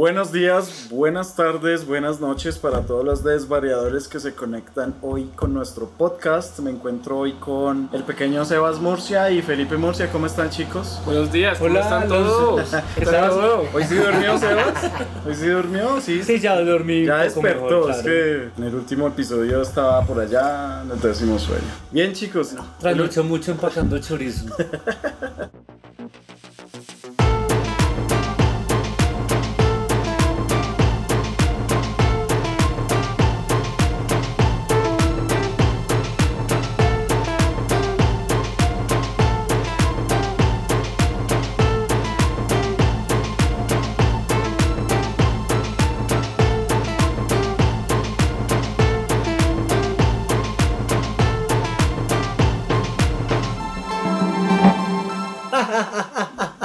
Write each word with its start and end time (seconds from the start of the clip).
Buenos 0.00 0.32
días, 0.32 0.86
buenas 0.88 1.36
tardes, 1.36 1.86
buenas 1.86 2.20
noches 2.20 2.56
para 2.56 2.86
todos 2.86 3.04
los 3.04 3.22
desvariadores 3.22 4.08
que 4.08 4.18
se 4.18 4.34
conectan 4.34 4.94
hoy 5.02 5.28
con 5.36 5.52
nuestro 5.52 5.90
podcast. 5.90 6.58
Me 6.60 6.70
encuentro 6.70 7.18
hoy 7.18 7.34
con 7.34 7.90
el 7.92 8.02
pequeño 8.04 8.46
Sebas 8.46 8.80
Murcia 8.80 9.30
y 9.30 9.42
Felipe 9.42 9.76
Murcia. 9.76 10.10
¿Cómo 10.10 10.24
están 10.24 10.48
chicos? 10.48 11.02
Buenos 11.04 11.30
días, 11.30 11.58
¿cómo 11.58 11.72
Hola, 11.72 11.80
están 11.82 12.08
todos? 12.08 12.70
¿Qué 12.96 13.04
tal? 13.04 13.30
¿Hoy 13.74 13.84
sí 13.84 13.96
durmió 13.96 14.38
Sebas? 14.38 14.90
¿Hoy 15.26 15.34
sí 15.34 15.46
durmió? 15.48 16.00
Sí. 16.00 16.22
Sí, 16.22 16.40
ya 16.40 16.58
dormí. 16.58 17.04
Ya 17.04 17.18
despertó, 17.18 17.64
mejor, 17.64 17.90
es 17.90 17.96
claro. 17.98 18.02
que 18.04 18.50
en 18.56 18.64
el 18.64 18.74
último 18.74 19.06
episodio 19.06 19.60
estaba 19.60 20.02
por 20.06 20.18
allá, 20.18 20.80
en 20.82 20.92
el 20.92 20.98
décimo 20.98 21.38
sueño. 21.38 21.60
Bien 21.90 22.14
chicos, 22.14 22.54
Trasnocho 22.78 23.22
mucho 23.22 23.50
empacando 23.50 23.98
chorizo. 23.98 24.46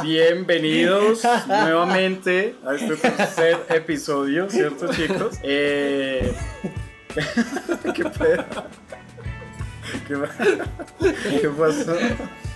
bienvenidos 0.05 1.23
nuevamente 1.47 2.55
a 2.65 2.75
este 2.75 2.95
tercer 2.95 3.57
episodio, 3.69 4.49
¿cierto 4.49 4.93
chicos? 4.93 5.39
Eh... 5.41 6.31
¿Qué 7.93 8.05
pedo? 8.05 8.45
¿Qué, 10.07 10.15
pa- 10.15 11.09
¿Qué 11.41 11.49
pasó? 11.49 11.95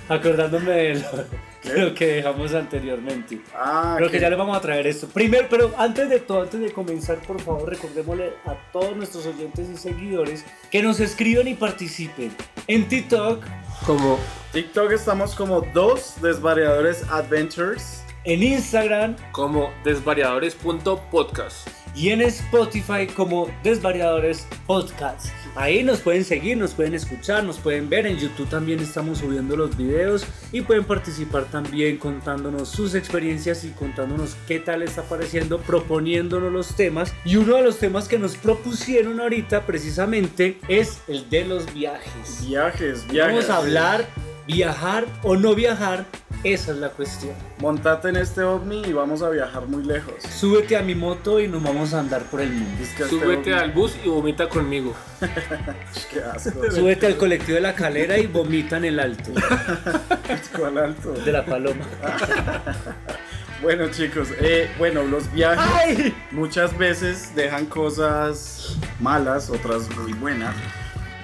Acordándome 0.09 0.71
de 0.71 0.93
lo, 0.95 1.25
lo 1.75 1.93
que 1.93 2.05
dejamos 2.07 2.53
anteriormente. 2.53 3.41
Ah, 3.53 3.95
Creo 3.97 4.09
que 4.09 4.17
que- 4.17 4.21
ya 4.21 4.29
les 4.29 4.37
vamos 4.39 4.55
a 4.57 4.61
traer 4.61 4.87
esto. 4.87 5.07
Primero, 5.07 5.47
pero 5.49 5.71
antes 5.77 6.09
de 6.09 6.19
todo, 6.19 6.41
antes 6.43 6.59
de 6.59 6.71
comenzar, 6.71 7.17
por 7.19 7.39
favor, 7.41 7.69
recordémosle 7.69 8.33
a 8.45 8.55
todos 8.71 8.95
nuestros 8.95 9.25
oyentes 9.25 9.67
y 9.69 9.77
seguidores 9.77 10.45
que 10.71 10.81
nos 10.83 10.99
escriban 10.99 11.47
y 11.47 11.53
participen 11.55 12.31
en 12.67 12.87
TikTok, 12.87 13.43
Como 13.85 14.19
TikTok 14.53 14.91
estamos 14.91 15.35
como 15.35 15.61
dos 15.73 16.15
desvariadores 16.21 17.03
adventures. 17.09 18.03
en 18.25 18.43
Instagram 18.43 19.15
como 19.31 19.71
desvariadores.podcast. 19.85 21.67
y 21.95 22.09
en 22.09 22.21
Spotify 22.21 23.07
como 23.15 23.49
Desvariadores 23.63 24.47
Podcast. 24.65 25.27
Ahí 25.55 25.83
nos 25.83 25.99
pueden 25.99 26.23
seguir, 26.23 26.57
nos 26.57 26.73
pueden 26.73 26.93
escuchar, 26.93 27.43
nos 27.43 27.57
pueden 27.57 27.89
ver. 27.89 28.05
En 28.05 28.17
YouTube 28.17 28.47
también 28.49 28.79
estamos 28.79 29.17
subiendo 29.17 29.55
los 29.57 29.75
videos 29.75 30.25
y 30.51 30.61
pueden 30.61 30.83
participar 30.83 31.45
también 31.45 31.97
contándonos 31.97 32.69
sus 32.69 32.95
experiencias 32.95 33.63
y 33.65 33.69
contándonos 33.69 34.35
qué 34.47 34.59
tal 34.59 34.83
está 34.83 35.03
pareciendo, 35.03 35.59
proponiéndonos 35.59 36.51
los 36.51 36.75
temas. 36.75 37.13
Y 37.25 37.35
uno 37.35 37.55
de 37.55 37.63
los 37.63 37.77
temas 37.77 38.07
que 38.07 38.19
nos 38.19 38.35
propusieron 38.35 39.19
ahorita 39.19 39.65
precisamente 39.65 40.59
es 40.67 41.01
el 41.07 41.29
de 41.29 41.45
los 41.45 41.73
viajes. 41.73 42.47
Viajes, 42.47 43.07
viajes. 43.07 43.35
Vamos 43.35 43.49
a 43.49 43.57
hablar 43.57 44.07
viajar 44.49 45.05
o 45.23 45.35
no 45.35 45.53
viajar, 45.53 46.05
esa 46.43 46.71
es 46.71 46.77
la 46.77 46.89
cuestión. 46.89 47.33
Montate 47.59 48.09
en 48.09 48.15
este 48.17 48.41
ovni 48.43 48.81
y 48.85 48.93
vamos 48.93 49.21
a 49.21 49.29
viajar 49.29 49.67
muy 49.67 49.83
lejos. 49.83 50.13
Súbete 50.29 50.77
a 50.77 50.81
mi 50.81 50.95
moto 50.95 51.39
y 51.39 51.47
nos 51.47 51.61
vamos 51.61 51.93
a 51.93 51.99
andar 51.99 52.23
por 52.23 52.41
el 52.41 52.51
mundo. 52.51 52.81
Es 52.81 52.89
que 52.89 53.03
este 53.03 53.09
Súbete 53.19 53.51
ovni- 53.53 53.61
al 53.61 53.71
bus 53.71 53.93
y 54.03 54.07
vomita 54.09 54.47
conmigo. 54.47 54.93
Qué 56.11 56.21
asco. 56.21 56.61
Súbete 56.71 57.07
al 57.07 57.17
colectivo 57.17 57.55
de 57.55 57.61
la 57.61 57.75
calera 57.75 58.17
y 58.17 58.27
vomita 58.27 58.77
en 58.77 58.85
el 58.85 58.99
alto 58.99 59.31
¿Cuál 60.57 60.77
alto? 60.77 61.11
de 61.13 61.31
la 61.31 61.45
paloma. 61.45 61.85
Bueno 63.61 63.89
chicos, 63.89 64.29
eh, 64.39 64.69
bueno, 64.77 65.03
los 65.03 65.29
viajes 65.33 65.59
¡Ay! 65.75 66.15
muchas 66.31 66.77
veces 66.77 67.35
dejan 67.35 67.65
cosas 67.65 68.77
malas, 69.01 69.49
otras 69.49 69.89
muy 69.97 70.13
buenas. 70.13 70.55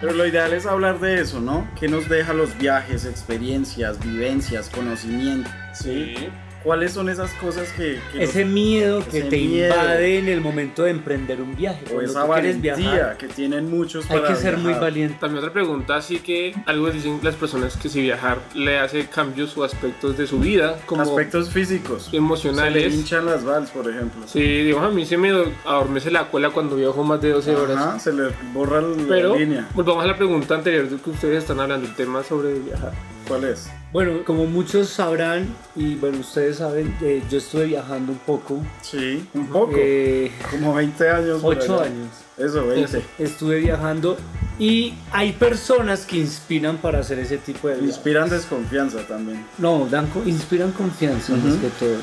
Pero 0.02 0.14
lo 0.14 0.26
ideal 0.26 0.54
es 0.54 0.66
hablar 0.66 1.00
de 1.00 1.22
eso, 1.22 1.40
¿no? 1.40 1.68
¿Qué 1.80 1.88
nos 1.88 2.10
deja 2.10 2.34
los 2.34 2.58
viajes, 2.58 3.06
experiencias, 3.06 4.00
vivencias, 4.00 4.70
conocimiento? 4.70 5.50
¿Sí? 5.74 6.16
¿Cuáles 6.66 6.92
son 6.94 7.08
esas 7.10 7.32
cosas 7.34 7.72
que... 7.74 8.00
que 8.12 8.24
Ese 8.24 8.44
miedo 8.44 9.02
que 9.10 9.20
ese 9.20 9.30
te 9.30 9.38
miedo. 9.38 9.74
invade 9.74 10.18
en 10.18 10.28
el 10.28 10.42
momento 10.42 10.84
de 10.84 10.90
emprender 10.92 11.40
un 11.42 11.56
viaje. 11.56 11.86
o 11.96 12.02
esa 12.02 12.26
valentía 12.26 12.76
viajar, 12.76 13.18
que 13.18 13.28
tienen 13.28 13.70
muchos 13.70 14.10
hay 14.10 14.18
para 14.20 14.34
que 14.34 14.36
ser 14.36 14.58
muy 14.58 14.74
valiente. 14.74 15.16
También 15.20 15.40
otra 15.44 15.54
pregunta, 15.54 15.96
así 15.96 16.18
que 16.20 16.56
algo 16.66 16.90
dicen 16.90 17.20
las 17.22 17.36
personas 17.36 17.78
que 17.78 17.88
si 17.88 18.02
viajar 18.02 18.40
le 18.56 18.80
hace 18.80 19.06
cambios 19.08 19.56
o 19.58 19.64
aspectos 19.64 20.18
de 20.18 20.26
su 20.28 20.40
vida, 20.40 20.78
como 20.88 21.04
Aspectos 21.04 21.52
físicos. 21.52 22.06
Se 22.06 22.12
le 22.14 22.18
emocionales. 22.18 22.94
hinchan 22.94 23.26
las 23.28 23.44
vals, 23.46 23.70
por 23.70 23.88
ejemplo. 23.88 24.24
Sí, 24.28 24.42
digamos, 24.42 24.90
a 24.90 24.92
mí 24.92 25.06
se 25.06 25.18
me 25.18 25.32
adormece 25.66 26.10
la 26.10 26.30
cola 26.32 26.50
cuando 26.50 26.76
viajo 26.76 27.04
más 27.04 27.22
de 27.22 27.30
12 27.30 27.56
horas. 27.56 27.78
Ajá, 27.78 28.00
se 28.00 28.12
le 28.12 28.30
borra 28.54 28.82
la 28.82 28.96
Pero 29.08 29.36
línea. 29.38 29.68
volvamos 29.76 30.04
a 30.04 30.08
la 30.08 30.18
pregunta 30.18 30.56
anterior 30.56 30.90
de 30.90 30.98
que 30.98 31.10
ustedes 31.12 31.38
están 31.44 31.60
hablando, 31.60 31.88
el 31.88 31.94
tema 31.96 32.24
sobre 32.24 32.54
viajar. 32.58 32.92
¿Cuál 33.28 33.44
es? 33.44 33.70
Bueno, 33.96 34.26
como 34.26 34.46
muchos 34.46 34.90
sabrán, 34.90 35.48
y 35.74 35.96
bueno, 35.96 36.18
ustedes 36.20 36.58
saben, 36.58 36.94
eh, 37.02 37.24
yo 37.32 37.38
estuve 37.38 37.64
viajando 37.68 38.12
un 38.12 38.18
poco. 38.18 38.62
Sí, 38.82 39.26
un 39.34 39.48
poco. 39.48 39.72
eh, 39.78 40.34
Como 40.52 40.74
20 40.74 41.10
años. 41.10 41.42
por 41.42 41.56
ocho 41.58 41.76
allá. 41.80 41.86
años. 41.92 42.10
Eso, 42.38 42.68
20. 42.68 43.02
Estuve 43.20 43.60
viajando 43.60 44.18
y 44.60 44.96
hay 45.14 45.32
personas 45.32 46.06
que 46.06 46.18
inspiran 46.18 46.76
para 46.76 47.00
hacer 47.00 47.20
ese 47.20 47.38
tipo 47.38 47.70
de 47.70 47.76
viajes. 47.76 47.96
Inspiran 47.96 48.30
desconfianza 48.30 48.98
también. 49.08 49.46
No, 49.60 49.88
dan 49.90 50.10
inspiran 50.26 50.74
confianza 50.74 51.32
más 51.38 51.56
que 51.56 51.70
todo. 51.80 51.96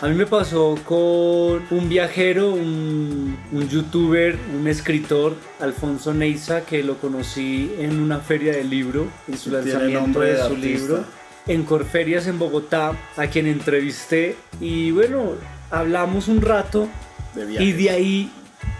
A 0.00 0.08
mí 0.08 0.16
me 0.16 0.26
pasó 0.26 0.74
con 0.84 1.62
un 1.70 1.88
viajero, 1.88 2.50
un, 2.54 3.38
un 3.52 3.68
youtuber, 3.68 4.36
un 4.58 4.66
escritor, 4.66 5.36
Alfonso 5.60 6.12
Neiza, 6.12 6.62
que 6.62 6.82
lo 6.82 6.96
conocí 6.96 7.72
en 7.78 8.00
una 8.00 8.18
feria 8.18 8.50
de 8.52 8.64
libro, 8.64 9.06
en 9.28 9.38
su 9.38 9.52
lanzamiento 9.52 10.18
de, 10.18 10.32
de 10.32 10.36
su 10.38 10.42
artista. 10.46 10.66
libro, 10.66 11.04
en 11.46 11.64
Corferias 11.64 12.26
en 12.26 12.38
Bogotá, 12.38 12.92
a 13.16 13.26
quien 13.28 13.46
entrevisté 13.46 14.36
y 14.60 14.90
bueno, 14.90 15.32
hablamos 15.70 16.28
un 16.28 16.42
rato 16.42 16.88
De 17.34 17.62
y 17.62 17.72
de 17.72 17.90
ahí 17.90 18.32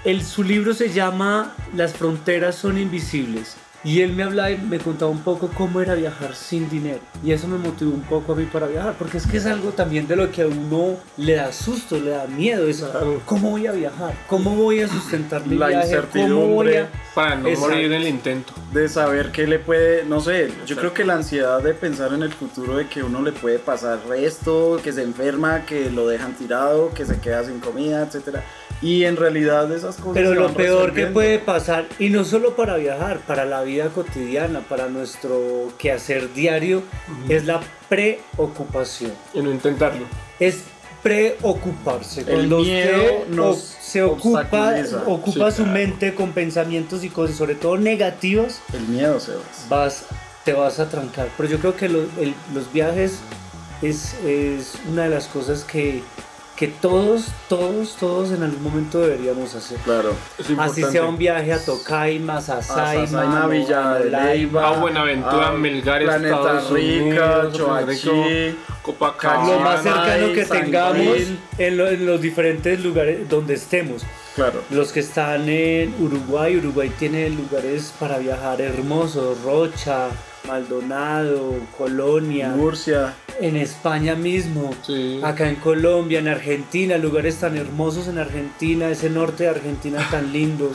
el, 0.05 0.25
su 0.25 0.43
libro 0.43 0.75
se 0.75 0.93
llama 0.93 1.55
Las 1.75 1.95
fronteras 1.95 2.55
son 2.55 2.79
invisibles. 2.79 3.57
Y 3.87 4.01
él 4.01 4.13
me 4.15 4.25
hablaba 4.25 4.51
y 4.51 4.59
me 4.59 4.79
contaba 4.81 5.11
un 5.13 5.21
poco 5.21 5.49
cómo 5.57 5.81
era 5.81 5.95
viajar 5.95 6.35
sin 6.35 6.69
dinero. 6.69 6.99
Y 7.25 7.31
eso 7.31 7.47
me 7.47 7.57
motivó 7.57 7.93
un 7.93 8.03
poco 8.03 8.33
a 8.33 8.35
mí 8.37 8.45
para 8.45 8.67
viajar. 8.67 8.95
Porque 8.99 9.17
es 9.19 9.27
que 9.29 9.37
es 9.37 9.47
algo 9.47 9.71
también 9.71 10.09
de 10.09 10.17
lo 10.17 10.31
que 10.33 10.43
a 10.43 10.47
uno 10.49 10.97
le 11.17 11.35
da 11.37 11.53
susto, 11.53 11.97
le 12.01 12.11
da 12.11 12.27
miedo. 12.27 12.67
Es, 12.67 12.79
Claro. 12.83 13.23
¿Cómo 13.25 13.51
voy 13.53 13.67
a 13.69 13.73
viajar? 13.73 14.13
¿Cómo 14.27 14.57
voy 14.57 14.81
a 14.81 14.89
sustentar 14.89 15.47
mi 15.47 15.55
La 15.57 15.69
viaje? 15.69 15.97
¿Cómo 16.13 16.47
voy 16.49 16.67
incertidumbre. 16.73 16.79
a...? 16.81 16.89
Para 17.15 17.37
no 17.37 17.49
Exacto. 17.49 17.71
morir 17.71 17.87
en 17.87 17.93
el 18.03 18.09
intento. 18.09 18.53
de 18.73 18.89
saber 18.91 19.31
qué 19.33 19.47
le 19.47 19.59
puede, 19.61 20.05
no 20.05 20.21
sé, 20.21 20.49
yo 20.49 20.53
Exacto. 20.55 20.75
creo 20.81 20.93
que 20.95 21.05
la 21.05 21.15
ansiedad 21.15 21.63
de 21.63 21.73
pensar 21.73 22.13
en 22.13 22.23
el 22.23 22.33
futuro 22.33 22.77
de 22.77 22.89
que 22.89 23.03
uno 23.03 23.23
le 23.23 23.33
puede 23.33 23.59
pasar 23.59 24.01
esto, 24.19 24.79
que 24.85 24.93
se 24.93 25.03
enferma, 25.03 25.65
que 25.65 25.91
lo 25.91 26.07
dejan 26.09 26.35
tirado, 26.35 26.93
que 26.93 27.07
se 27.07 27.19
queda 27.21 27.43
sin 27.45 27.61
comida, 27.61 28.03
etcétera. 28.03 28.45
Y 28.83 29.05
en 29.05 29.17
realidad 29.17 29.73
esas 29.73 29.97
cosas 29.97 30.13
Pero 30.15 30.29
se 30.31 30.35
lo 30.35 30.45
van 30.45 30.55
peor 30.55 30.93
que 30.93 31.07
puede 31.07 31.39
pasar, 31.39 31.87
y 31.99 32.11
no 32.11 32.25
solo 32.25 32.55
para 32.57 32.77
viajar, 32.77 33.21
para 33.21 33.45
la 33.47 33.63
vida 33.63 33.89
cotidiana, 33.89 34.61
para 34.61 34.89
nuestro 34.89 35.73
quehacer 35.79 36.33
diario, 36.35 36.83
es 37.29 37.47
la 37.47 37.61
preocupación. 37.89 39.13
Y 39.35 39.41
no 39.41 39.51
intentarlo. 39.51 40.05
es 40.39 40.59
preocuparse. 41.03 42.21
El 42.23 42.27
Cuando 42.27 42.59
miedo 42.61 42.97
usted 43.21 43.29
nos 43.29 43.59
se 43.59 44.03
ocupa, 44.03 44.47
ocupa 45.07 45.51
Sí, 45.51 45.57
su 45.59 45.63
claro. 45.63 45.79
mente 45.79 46.15
con 46.15 46.33
pensamientos 46.33 47.05
y 47.05 47.09
cosas, 47.11 47.37
sobre 47.37 47.55
todo 47.55 47.77
negativos, 47.79 48.61
el 48.75 48.89
miedo 48.89 49.21
se 49.21 49.33
va. 49.33 49.39
vas, 49.69 50.05
te 50.45 50.53
vas 50.53 50.79
a 50.81 50.89
trancar. 50.89 51.29
Pero 51.37 51.49
yo 51.49 51.59
creo 51.61 51.77
que 51.77 51.89
lo- 51.89 52.01
el- 52.21 52.35
los 52.55 52.73
viajes 52.73 53.19
es, 53.83 54.15
es 54.25 54.73
una 54.91 55.05
de 55.05 55.11
las 55.11 55.27
cosas 55.29 55.65
que, 55.65 56.03
que 56.57 56.69
todos, 56.69 57.27
todos, 57.49 57.97
todos 58.01 58.31
en 58.33 58.43
algún 58.43 58.63
momento 58.63 59.01
deberíamos 59.01 59.55
hacer. 59.55 59.79
Claro. 59.81 60.15
Es 60.39 60.47
Así 60.59 60.83
sea 60.85 61.05
un 61.05 61.19
viaje 61.19 61.53
a 61.53 61.63
Tocaimas, 61.63 62.49
a 62.49 62.63
Saima, 62.63 63.07
Sasaima, 63.07 63.47
Villa 63.47 63.95
de 63.95 64.11
Leyva, 64.11 64.69
a 64.69 64.81
Buenaventura, 64.81 65.49
a 65.49 65.53
Melgar, 65.53 66.03
Planeta 66.03 66.35
Estados 66.37 66.71
Rica, 66.71 67.05
Unidos, 67.41 67.53
Choachí, 67.59 68.59
Copacabana. 68.83 69.53
Lo 69.53 69.61
más 69.61 69.83
cercano 69.83 70.33
que 70.33 70.45
San 70.47 70.63
tengamos, 70.63 71.17
en, 71.59 71.77
lo- 71.77 71.89
en 71.89 72.07
los 72.07 72.21
diferentes 72.23 72.81
lugares 72.83 73.29
donde 73.29 73.55
estemos. 73.55 74.03
Claro. 74.35 74.63
Los 74.71 74.93
que 74.93 75.01
están 75.01 75.49
en 75.49 75.95
Uruguay, 75.99 76.57
Uruguay 76.57 76.91
tiene 76.99 77.29
lugares 77.31 77.93
para 77.99 78.19
viajar 78.19 78.61
hermosos, 78.61 79.41
Rocha, 79.43 80.09
Maldonado, 80.47 81.55
Colonia, 81.77 82.51
Murcia. 82.51 83.15
en 83.41 83.57
España 83.57 84.15
mismo, 84.15 84.75
Sí. 84.87 85.21
acá 85.23 85.49
en 85.49 85.57
Colombia, 85.57 86.19
en 86.21 86.29
Argentina, 86.29 86.97
lugares 86.99 87.37
tan 87.37 87.57
hermosos 87.57 88.09
en 88.09 88.19
Argentina, 88.19 88.89
ese 88.89 89.11
norte 89.11 89.45
de 89.45 89.51
Argentina 89.51 90.07
tan 90.11 90.33
lindo. 90.33 90.73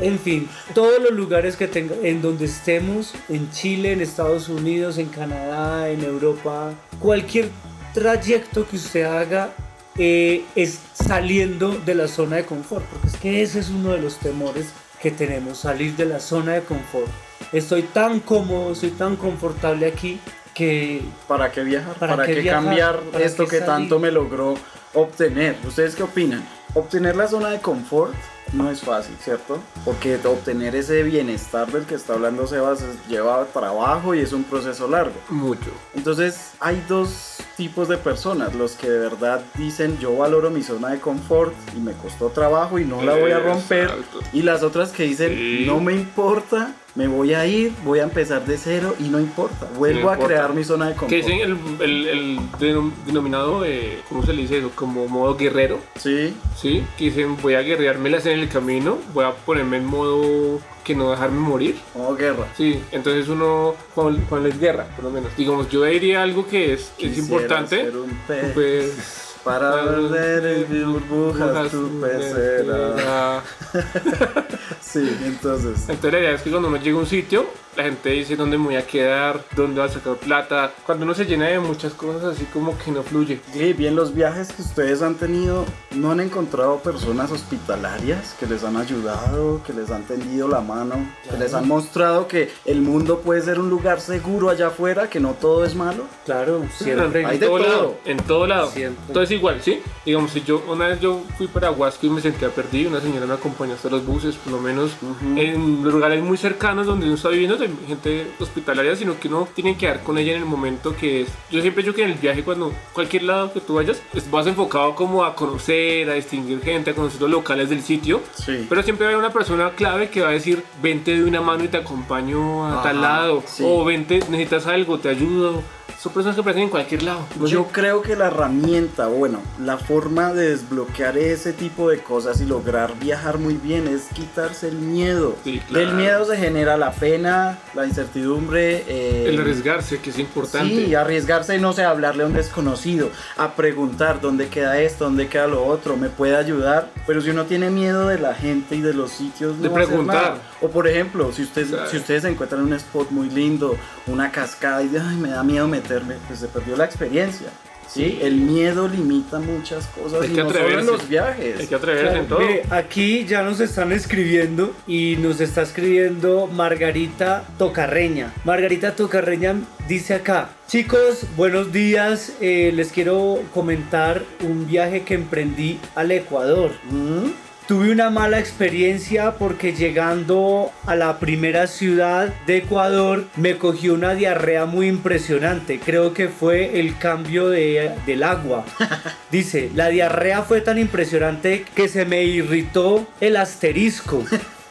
En 0.00 0.18
fin, 0.18 0.48
todos 0.74 1.00
los 1.02 1.12
lugares 1.12 1.56
que 1.56 1.68
tenga, 1.68 1.94
en 2.02 2.22
donde 2.22 2.46
estemos, 2.46 3.14
en 3.28 3.50
Chile, 3.50 3.92
en 3.92 4.00
Estados 4.00 4.48
Unidos, 4.48 4.98
en 4.98 5.06
Canadá, 5.08 5.88
en 5.90 6.02
Europa, 6.04 6.72
cualquier 6.98 7.48
trayecto 7.94 8.66
que 8.68 8.76
usted 8.76 9.02
haga 9.04 9.50
eh, 9.98 10.44
es 10.54 10.78
saliendo 10.94 11.72
de 11.84 11.94
la 11.94 12.08
zona 12.08 12.36
de 12.36 12.44
confort, 12.44 12.84
porque 12.86 13.08
es 13.08 13.16
que 13.16 13.42
ese 13.42 13.58
es 13.60 13.68
uno 13.70 13.90
de 13.92 13.98
los 14.00 14.16
temores 14.18 14.66
que 15.02 15.10
tenemos, 15.10 15.58
salir 15.58 15.96
de 15.96 16.06
la 16.06 16.20
zona 16.20 16.52
de 16.54 16.62
confort. 16.62 17.10
Estoy 17.52 17.82
tan 17.82 18.20
cómodo, 18.20 18.74
soy 18.74 18.90
tan 18.90 19.16
confortable 19.16 19.86
aquí 19.86 20.20
que 20.54 21.02
¿Para 21.26 21.50
qué 21.50 21.64
viajar? 21.64 21.94
¿Para 21.94 22.16
¿Para, 22.16 22.26
qué 22.26 22.34
qué, 22.34 22.40
viajar? 22.42 22.64
cambiar 22.64 23.00
¿Para 23.00 23.24
esto 23.24 23.46
qué 23.46 23.58
que 23.58 23.64
tanto 23.64 23.98
me 23.98 24.12
logró 24.12 24.54
obtener? 24.94 25.56
¿Ustedes 25.66 25.96
qué 25.96 26.04
opinan? 26.04 26.46
Obtener 26.74 27.16
la 27.16 27.26
zona 27.26 27.50
de 27.50 27.60
confort 27.60 28.14
no 28.52 28.70
es 28.70 28.80
fácil, 28.80 29.14
¿cierto? 29.22 29.58
Porque 29.84 30.18
obtener 30.24 30.74
ese 30.74 31.02
bienestar 31.02 31.70
del 31.70 31.84
que 31.84 31.94
está 31.94 32.14
hablando 32.14 32.46
Sebas 32.46 32.82
lleva 33.08 33.44
trabajo 33.52 34.14
y 34.14 34.20
es 34.20 34.32
un 34.32 34.44
proceso 34.44 34.88
largo. 34.88 35.14
Mucho. 35.28 35.70
Entonces 35.94 36.52
hay 36.60 36.82
dos 36.88 37.38
tipos 37.56 37.88
de 37.88 37.96
personas, 37.98 38.54
los 38.54 38.72
que 38.72 38.88
de 38.90 38.98
verdad 38.98 39.42
dicen 39.56 39.98
yo 39.98 40.16
valoro 40.16 40.50
mi 40.50 40.62
zona 40.62 40.88
de 40.90 40.98
confort 41.00 41.52
y 41.76 41.80
me 41.80 41.92
costó 41.92 42.28
trabajo 42.28 42.78
y 42.78 42.84
no 42.84 43.02
la 43.02 43.14
voy 43.16 43.30
a 43.32 43.38
romper. 43.40 43.84
Exacto. 43.84 44.20
Y 44.32 44.42
las 44.42 44.62
otras 44.62 44.90
que 44.92 45.04
dicen 45.04 45.30
Sí. 45.34 45.64
no 45.66 45.80
me 45.80 45.92
importa, 45.94 46.74
me 46.96 47.06
voy 47.06 47.34
a 47.34 47.46
ir, 47.46 47.72
voy 47.84 48.00
a 48.00 48.02
empezar 48.02 48.44
de 48.46 48.58
cero 48.58 48.96
y 48.98 49.04
no 49.04 49.20
importa. 49.20 49.68
Vuelvo 49.78 50.00
No 50.00 50.08
a 50.10 50.14
importa. 50.14 50.26
crear 50.34 50.54
mi 50.54 50.64
zona 50.64 50.86
de 50.88 50.92
confort. 50.94 51.10
Que 51.10 51.16
dicen 51.16 51.38
el, 51.40 51.58
el, 51.80 52.06
el 52.08 52.38
denom- 52.58 52.92
denominado, 53.06 53.64
eh, 53.64 54.00
¿cómo 54.08 54.24
se 54.26 54.32
le 54.32 54.42
dice 54.42 54.58
eso? 54.58 54.72
Como 54.74 55.06
modo 55.06 55.36
guerrero, 55.36 55.78
Sí, 55.96 56.34
¿sí? 56.56 56.84
Que 56.98 57.04
dicen 57.04 57.36
voy 57.40 57.54
a 57.54 57.60
guerreármelas 57.62 58.26
en 58.26 58.39
el 58.40 58.48
camino, 58.48 58.98
voy 59.12 59.24
a 59.24 59.32
ponerme 59.32 59.78
en 59.78 59.86
modo 59.86 60.60
que 60.84 60.94
no 60.94 61.10
dejarme 61.10 61.38
morir. 61.38 61.78
como 61.92 62.14
guerra. 62.14 62.46
Sí, 62.56 62.82
entonces 62.92 63.28
uno, 63.28 63.74
cuando, 63.94 64.20
cuando 64.28 64.48
es 64.48 64.58
guerra, 64.58 64.86
por 64.96 65.04
lo 65.04 65.10
menos. 65.10 65.34
Digamos, 65.36 65.68
yo 65.68 65.84
diría 65.84 66.22
algo 66.22 66.46
que 66.46 66.72
es, 66.74 66.92
es 66.98 67.18
importante. 67.18 67.82
ser 67.84 67.96
un 67.96 68.10
pez 68.26 68.52
Pues. 68.52 69.26
para 69.44 69.84
perder 69.84 70.66
en 70.70 70.84
burbujas 70.84 71.70
tu 71.70 72.00
pecera. 72.00 73.42
Sí, 74.80 75.16
entonces. 75.24 75.88
Entonces 75.88 76.12
la 76.12 76.18
idea 76.18 76.32
es 76.32 76.42
que 76.42 76.50
cuando 76.50 76.66
uno 76.66 76.76
llega 76.78 76.96
a 76.96 77.00
un 77.00 77.06
sitio, 77.06 77.46
la 77.80 77.86
gente 77.86 78.10
dice 78.10 78.36
dónde 78.36 78.58
me 78.58 78.64
voy 78.66 78.76
a 78.76 78.86
quedar, 78.86 79.42
dónde 79.56 79.80
va 79.80 79.86
a 79.86 79.88
sacar 79.88 80.16
plata. 80.16 80.70
Cuando 80.84 81.06
uno 81.06 81.14
se 81.14 81.24
llena 81.24 81.46
de 81.46 81.58
muchas 81.60 81.94
cosas 81.94 82.24
así 82.24 82.44
como 82.52 82.76
que 82.76 82.90
no 82.90 83.02
fluye. 83.02 83.40
Sí, 83.54 83.72
bien, 83.72 83.96
los 83.96 84.14
viajes 84.14 84.52
que 84.52 84.60
ustedes 84.60 85.00
han 85.00 85.14
tenido, 85.14 85.64
¿no 85.92 86.10
han 86.10 86.20
encontrado 86.20 86.76
personas 86.80 87.30
hospitalarias 87.32 88.36
que 88.38 88.44
les 88.44 88.64
han 88.64 88.76
ayudado, 88.76 89.62
que 89.66 89.72
les 89.72 89.90
han 89.90 90.02
tendido 90.02 90.46
la 90.46 90.60
mano, 90.60 90.96
que 91.30 91.38
les 91.38 91.54
han 91.54 91.66
mostrado 91.66 92.28
que 92.28 92.50
el 92.66 92.82
mundo 92.82 93.20
puede 93.20 93.40
ser 93.40 93.58
un 93.58 93.70
lugar 93.70 94.02
seguro 94.02 94.50
allá 94.50 94.66
afuera, 94.66 95.08
que 95.08 95.18
no 95.18 95.32
todo 95.32 95.64
es 95.64 95.74
malo? 95.74 96.04
claro, 96.26 96.62
siempre 96.76 97.24
Hay 97.24 97.34
en 97.36 97.40
de 97.40 97.46
todo, 97.46 97.58
todo. 97.58 97.68
lado, 97.68 97.98
en 98.04 98.16
todo 98.18 98.46
lado. 98.46 98.70
Siempre. 98.70 99.02
Entonces 99.08 99.36
igual, 99.38 99.62
¿sí? 99.62 99.80
Digamos, 100.04 100.32
si 100.32 100.42
yo 100.42 100.62
una 100.68 100.88
vez 100.88 101.00
yo 101.00 101.22
fui 101.38 101.46
para 101.46 101.70
Huasco 101.70 102.06
y 102.06 102.10
me 102.10 102.20
sentía 102.20 102.50
perdido, 102.50 102.90
una 102.90 103.00
señora 103.00 103.24
me 103.26 103.34
acompañó 103.34 103.72
hasta 103.72 103.88
los 103.88 104.04
buses, 104.04 104.36
por 104.36 104.52
lo 104.52 104.60
menos 104.60 104.90
en 105.36 105.82
lugares 105.82 106.22
muy 106.22 106.36
cercanos 106.36 106.86
donde 106.86 107.06
uno 107.06 107.14
está 107.14 107.30
viviendo, 107.30 107.56
de 107.70 107.86
gente 107.86 108.26
hospitalaria, 108.38 108.94
sino 108.96 109.18
que 109.18 109.28
uno 109.28 109.48
tiene 109.54 109.72
que 109.74 109.78
quedar 109.80 110.02
con 110.02 110.18
ella 110.18 110.32
en 110.32 110.38
el 110.38 110.44
momento 110.46 110.94
que 110.96 111.22
es. 111.22 111.28
Yo 111.50 111.60
siempre 111.62 111.82
digo 111.82 111.94
que 111.94 112.02
en 112.04 112.10
el 112.10 112.18
viaje, 112.18 112.42
cuando 112.42 112.72
cualquier 112.92 113.24
lado 113.24 113.52
que 113.52 113.60
tú 113.60 113.74
vayas, 113.74 114.02
vas 114.30 114.46
enfocado 114.46 114.94
como 114.94 115.24
a 115.24 115.34
conocer, 115.34 116.08
a 116.10 116.14
distinguir 116.14 116.60
gente, 116.62 116.90
a 116.90 116.94
conocer 116.94 117.20
los 117.20 117.30
locales 117.30 117.70
del 117.70 117.82
sitio. 117.82 118.20
Sí. 118.34 118.66
Pero 118.68 118.82
siempre 118.82 119.06
haber 119.06 119.18
una 119.18 119.30
persona 119.32 119.70
clave 119.70 120.10
que 120.10 120.20
va 120.20 120.28
a 120.28 120.32
decir, 120.32 120.62
vente 120.82 121.14
de 121.16 121.24
una 121.24 121.40
mano 121.40 121.64
y 121.64 121.68
te 121.68 121.76
acompaño 121.78 122.64
a 122.66 122.72
Ajá, 122.74 122.82
tal 122.82 123.00
lado. 123.00 123.42
sí. 123.46 123.62
O 123.66 123.84
vente, 123.84 124.20
necesitas 124.30 124.66
algo, 124.66 124.98
te 124.98 125.08
ayudo. 125.08 125.62
Son 126.00 126.12
personas 126.14 126.34
que 126.34 126.40
aparecen 126.40 126.62
en 126.62 126.68
cualquier 126.70 127.02
lado. 127.02 127.26
No 127.38 127.46
sé. 127.46 127.52
Yo 127.52 127.66
creo 127.66 128.00
que 128.00 128.16
la 128.16 128.28
herramienta, 128.28 129.08
bueno, 129.08 129.40
la 129.62 129.76
forma 129.76 130.32
de 130.32 130.48
desbloquear 130.50 131.18
ese 131.18 131.52
tipo 131.52 131.90
de 131.90 131.98
cosas 131.98 132.40
y 132.40 132.46
lograr 132.46 132.98
viajar 132.98 133.36
muy 133.38 133.54
bien 133.54 133.86
es 133.86 134.04
quitarse 134.14 134.68
el 134.68 134.76
miedo. 134.76 135.36
Sí, 135.44 135.60
claro. 135.68 135.86
Del 135.86 135.94
miedo 135.96 136.24
se 136.24 136.38
genera 136.38 136.78
la 136.78 136.92
pena, 136.92 137.58
la 137.74 137.84
incertidumbre. 137.86 138.84
eh, 138.88 139.26
El 139.28 139.40
arriesgarse, 139.40 139.98
que 139.98 140.08
es 140.08 140.18
importante. 140.18 140.74
Sí, 140.86 140.94
arriesgarse 140.94 141.58
no 141.58 141.74
sé, 141.74 141.84
hablarle 141.84 142.22
a 142.22 142.26
un 142.28 142.32
desconocido, 142.32 143.10
a 143.36 143.54
preguntar 143.54 144.22
dónde 144.22 144.48
queda 144.48 144.80
esto, 144.80 145.04
dónde 145.04 145.28
queda 145.28 145.48
lo 145.48 145.66
otro, 145.66 145.98
me 145.98 146.08
puede 146.08 146.34
ayudar. 146.34 146.88
Pero 147.06 147.20
si 147.20 147.28
uno 147.28 147.44
tiene 147.44 147.68
miedo 147.68 148.08
de 148.08 148.18
la 148.18 148.34
gente 148.34 148.74
y 148.74 148.80
de 148.80 148.94
los 148.94 149.10
sitios, 149.10 149.56
no 149.56 149.64
De 149.64 149.68
va 149.68 149.74
a 149.74 149.78
hacer 149.80 149.88
preguntar. 149.88 150.22
nada. 150.22 150.42
O 150.62 150.68
por 150.70 150.88
ejemplo, 150.88 151.30
si, 151.32 151.42
usted, 151.42 151.66
Claro. 151.68 151.90
si 151.90 151.98
ustedes 151.98 152.24
encuentran 152.24 152.62
un 152.62 152.72
spot 152.72 153.10
muy 153.10 153.28
lindo, 153.28 153.76
una 154.06 154.30
cascada 154.32 154.82
y 154.82 154.90
ay, 154.96 155.16
me 155.16 155.28
da 155.28 155.42
miedo 155.42 155.68
meterme, 155.90 156.14
pues 156.26 156.38
se 156.40 156.48
perdió 156.48 156.76
la 156.76 156.84
experiencia. 156.84 157.48
Sí, 157.88 158.04
Sí. 158.04 158.18
el 158.22 158.36
miedo 158.36 158.86
limita 158.86 159.40
muchas 159.40 159.86
cosas 159.88 160.22
Hay 160.22 160.30
y 160.30 160.34
que 160.34 160.44
no 160.44 160.50
solo 160.52 160.78
en 160.78 160.86
los 160.86 161.08
viajes. 161.08 161.58
Hay 161.58 161.66
que 161.66 161.74
atreverse 161.74 162.18
en 162.18 162.26
todo. 162.28 162.40
Aquí 162.70 163.24
ya 163.26 163.42
nos 163.42 163.58
están 163.58 163.90
escribiendo 163.90 164.72
y 164.86 165.16
nos 165.16 165.40
está 165.40 165.62
escribiendo 165.62 166.46
Margarita 166.46 167.42
Tocarreña. 167.58 168.32
Margarita 168.44 168.94
Tocarreña 168.94 169.56
dice 169.88 170.14
acá, 170.14 170.50
chicos, 170.68 171.24
buenos 171.36 171.72
días, 171.72 172.34
eh, 172.40 172.70
les 172.72 172.92
quiero 172.92 173.42
comentar 173.52 174.22
un 174.44 174.68
viaje 174.68 175.02
que 175.02 175.14
emprendí 175.14 175.80
al 175.96 176.12
Ecuador. 176.12 176.70
Mm, 176.90 177.30
Tuve 177.70 177.92
una 177.92 178.10
mala 178.10 178.40
experiencia 178.40 179.34
porque 179.38 179.72
llegando 179.74 180.72
a 180.86 180.96
la 180.96 181.20
primera 181.20 181.68
ciudad 181.68 182.34
de 182.44 182.56
Ecuador 182.56 183.26
me 183.36 183.58
cogió 183.58 183.94
una 183.94 184.14
diarrea 184.14 184.66
muy 184.66 184.88
impresionante. 184.88 185.78
Creo 185.78 186.12
que 186.12 186.26
fue 186.26 186.80
el 186.80 186.98
cambio 186.98 187.48
de- 187.48 187.92
del 188.06 188.24
agua. 188.24 188.64
Dice, 189.30 189.70
la 189.76 189.86
diarrea 189.86 190.42
fue 190.42 190.62
tan 190.62 190.78
impresionante 190.80 191.64
que 191.76 191.86
se 191.86 192.04
me 192.06 192.24
irritó 192.24 193.06
el 193.20 193.36
asterisco. 193.36 194.24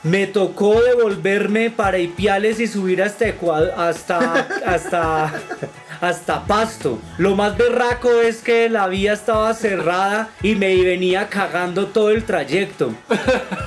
Me 0.04 0.28
tocó 0.28 0.82
devolverme 0.82 1.70
para 1.70 2.00
Ipiales 2.00 2.60
y 2.60 2.68
subir 2.68 3.02
hasta 3.02 3.30
Ecuador, 3.30 3.72
hasta, 3.78 4.46
hasta, 4.66 5.34
hasta 6.02 6.44
Pasto. 6.46 7.00
Lo 7.18 7.36
más 7.36 7.58
berraco 7.58 8.10
es 8.22 8.42
que 8.42 8.70
la 8.70 8.88
vía 8.88 9.14
estaba 9.14 9.54
cerrada 9.54 10.30
y 10.42 10.56
me 10.56 10.76
venía 10.84 11.28
cagando 11.30 11.88
todo 11.88 12.10
el 12.12 12.24
trayecto. 12.24 12.94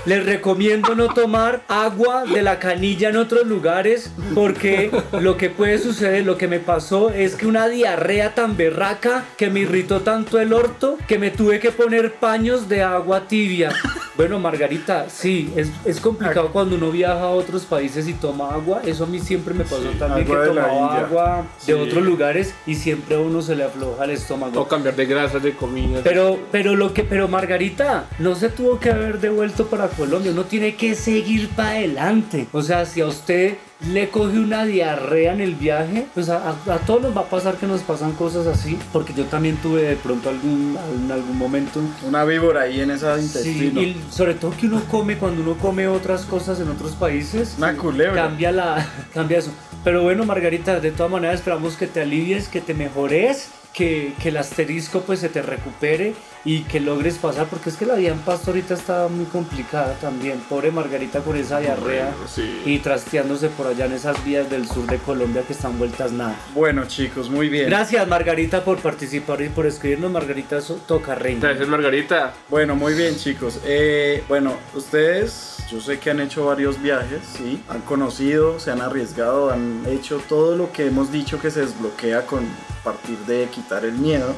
Les 0.06 0.24
recomiendo 0.24 0.94
no 0.94 1.08
tomar 1.14 1.62
agua 1.68 2.24
de 2.24 2.42
la 2.42 2.58
canilla 2.58 3.08
en 3.10 3.16
otros 3.16 3.46
lugares 3.46 4.10
porque 4.34 4.90
lo 5.20 5.36
que 5.36 5.50
puede 5.50 5.78
suceder, 5.78 6.24
lo 6.24 6.36
que 6.36 6.48
me 6.48 6.58
pasó 6.60 7.10
es 7.10 7.34
que 7.34 7.46
una 7.46 7.68
diarrea 7.68 8.34
tan 8.34 8.56
berraca 8.56 9.24
que 9.36 9.50
me 9.50 9.60
irritó 9.60 10.00
tanto 10.00 10.40
el 10.40 10.52
orto 10.52 10.96
que 11.06 11.18
me 11.18 11.30
tuve 11.30 11.60
que 11.60 11.70
poner 11.70 12.14
paños 12.14 12.68
de 12.68 12.82
agua 12.82 13.28
tibia. 13.28 13.70
Bueno, 14.16 14.38
Margarita, 14.38 15.06
sí, 15.08 15.50
es, 15.56 15.70
es 15.86 15.98
complicado 15.98 16.50
cuando 16.52 16.76
uno 16.76 16.90
viaja 16.90 17.20
a 17.22 17.28
otros 17.30 17.64
países 17.64 18.06
y 18.06 18.12
toma 18.12 18.50
agua. 18.52 18.82
Eso 18.84 19.04
a 19.04 19.06
mí 19.06 19.18
siempre 19.18 19.54
me 19.54 19.64
pasó 19.64 19.88
también 19.98 20.26
agua 20.26 20.36
que 20.44 20.50
de 20.50 20.54
tomaba 20.54 20.98
agua 20.98 21.44
Sí. 21.58 21.72
de 21.72 21.74
otros 21.80 22.04
lugares 22.22 22.54
y 22.68 22.76
siempre 22.76 23.16
a 23.16 23.18
uno 23.18 23.42
se 23.42 23.56
le 23.56 23.64
afloja 23.64 24.04
el 24.04 24.10
estómago. 24.10 24.60
O 24.60 24.68
cambiar 24.68 24.94
de 24.94 25.06
grasas, 25.06 25.42
de 25.42 25.54
comida. 25.56 26.00
Pero, 26.04 26.38
pero 26.52 26.76
lo 26.76 26.94
que, 26.94 27.02
pero 27.02 27.26
Margarita, 27.26 28.06
no 28.20 28.36
se 28.36 28.48
tuvo 28.48 28.78
que 28.78 28.90
haber 28.90 29.18
devuelto 29.18 29.66
para 29.66 29.88
Colombia, 29.88 30.30
uno 30.30 30.44
tiene 30.44 30.76
que 30.76 30.94
seguir 30.94 31.48
para 31.48 31.70
adelante. 31.70 32.46
O 32.52 32.62
sea, 32.62 32.86
si 32.86 33.00
a 33.00 33.06
usted 33.06 33.56
le 33.90 34.08
coge 34.10 34.38
una 34.38 34.64
diarrea 34.64 35.32
en 35.32 35.40
el 35.40 35.54
viaje, 35.56 36.06
pues 36.14 36.28
a, 36.28 36.50
a- 36.50 36.74
a 36.74 36.78
todos 36.78 37.02
nos 37.02 37.16
va 37.16 37.22
a 37.22 37.24
pasar 37.28 37.56
que 37.56 37.66
nos 37.66 37.80
pasan 37.82 38.12
cosas 38.12 38.46
así, 38.46 38.78
porque 38.92 39.12
yo 39.12 39.24
también 39.24 39.56
tuve 39.56 39.82
de 39.82 39.96
pronto 39.96 40.28
algún, 40.28 40.78
en 41.04 41.10
algún 41.10 41.36
momento. 41.36 41.80
una 42.06 42.24
víbora 42.24 42.62
ahí 42.62 42.80
en 42.80 42.92
Sí, 42.98 43.04
intestino. 43.04 43.82
y 43.82 43.96
sobre 44.10 44.34
todo 44.34 44.52
que 44.56 44.66
uno 44.66 44.82
come 44.90 45.16
cuando 45.18 45.42
uno 45.42 45.56
come 45.56 45.88
otras 45.88 46.24
cosas 46.24 46.60
en 46.60 46.68
otros 46.68 46.92
países. 46.92 47.54
Una 47.58 47.76
culebra. 47.76 48.22
Cambia 48.28 48.52
la, 48.52 48.86
cambia 49.14 49.38
eso. 49.38 49.50
Pero 49.84 50.02
bueno, 50.02 50.24
Margarita, 50.24 50.78
de 50.78 50.92
todas 50.92 51.10
maneras 51.10 51.36
esperamos 51.40 51.74
que 51.76 51.88
te 51.88 52.02
alivies, 52.02 52.48
que 52.48 52.60
te 52.60 52.74
mejores 52.74 53.48
que, 53.72 54.12
que 54.22 54.28
el 54.30 54.36
asterisco 54.36 55.00
pues 55.02 55.20
se 55.20 55.28
te 55.28 55.40
recupere 55.42 56.14
y 56.44 56.62
que 56.62 56.80
logres 56.80 57.18
pasar, 57.18 57.46
porque 57.46 57.70
es 57.70 57.76
que 57.76 57.86
la 57.86 57.94
vida 57.94 58.10
en 58.10 58.18
Pasto 58.18 58.50
ahorita 58.50 58.74
está 58.74 59.06
muy 59.08 59.26
complicada 59.26 59.94
también. 59.94 60.40
Pobre 60.48 60.70
Margarita 60.72 61.20
con 61.20 61.36
esa 61.36 61.60
diarrea 61.60 62.10
Bueno, 62.10 62.28
sí. 62.28 62.62
y 62.66 62.78
trasteándose 62.80 63.48
por 63.48 63.68
allá 63.68 63.86
en 63.86 63.92
esas 63.92 64.22
vías 64.24 64.50
del 64.50 64.66
sur 64.68 64.84
de 64.86 64.98
Colombia 64.98 65.42
que 65.46 65.52
están 65.52 65.78
vueltas 65.78 66.10
nada. 66.12 66.36
Bueno, 66.52 66.84
chicos, 66.86 67.30
muy 67.30 67.48
bien. 67.48 67.66
Gracias 67.66 68.06
Margarita 68.08 68.64
por 68.64 68.78
participar 68.78 69.40
y 69.42 69.48
por 69.50 69.66
escribirnos. 69.66 70.10
Margarita 70.10 70.60
So- 70.60 70.80
toca 70.86 71.14
reina. 71.14 71.40
Gracias, 71.48 71.68
Margarita. 71.68 72.34
Bueno, 72.48 72.74
muy 72.74 72.94
bien, 72.94 73.16
chicos. 73.16 73.60
Eh, 73.64 74.24
bueno, 74.28 74.56
ustedes, 74.74 75.58
yo 75.72 75.80
sé 75.80 75.98
que 75.98 76.10
han 76.10 76.20
hecho 76.20 76.44
varios 76.44 76.82
viajes, 76.82 77.22
¿sí? 77.34 77.62
Han 77.70 77.80
conocido, 77.80 78.60
se 78.60 78.70
han 78.70 78.82
arriesgado, 78.82 79.50
han 79.50 79.86
hecho 79.86 80.20
todo 80.28 80.54
lo 80.54 80.70
que 80.70 80.86
hemos 80.86 81.10
dicho 81.10 81.40
que 81.40 81.50
se 81.50 81.60
desbloquea 81.60 82.26
con 82.26 82.46
partir 82.84 83.16
de 83.20 83.48
quitar 83.50 83.86
el 83.86 83.94
miedo. 83.94 84.34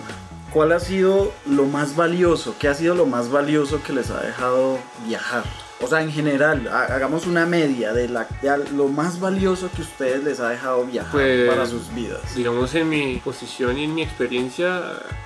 ¿Cuál 0.53 0.71
ha 0.71 0.79
sido 0.79 1.33
lo 1.45 1.65
más 1.65 1.97
valioso? 1.97 2.55
¿Qué 2.61 2.69
ha 2.69 2.75
sido 2.75 2.95
lo 2.95 3.07
más 3.07 3.31
valioso 3.31 3.83
que 3.83 3.93
les 3.93 4.11
ha 4.11 4.21
dejado 4.21 4.79
viajar? 5.09 5.43
O 5.85 5.87
sea, 5.89 6.03
en 6.03 6.11
general, 6.11 6.67
ha- 6.73 6.85
hagamos 6.95 7.27
una 7.27 7.45
media 7.45 7.93
de, 7.93 8.09
la, 8.09 8.27
de 8.41 8.57
lo 8.75 8.89
más 8.89 9.21
valioso 9.21 9.69
que 9.77 9.83
ustedes 9.83 10.25
les 10.25 10.41
ha 10.41 10.49
dejado 10.49 10.85
viajar 10.87 11.13
Pues, 11.13 11.49
para 11.51 11.67
sus 11.67 11.95
vidas. 11.95 12.35
digamos 12.35 12.75
en 12.75 12.89
mi 12.89 13.17
posición 13.23 13.77
y 13.79 13.85
en 13.85 13.95
mi 13.95 14.03
experiencia, 14.03 14.81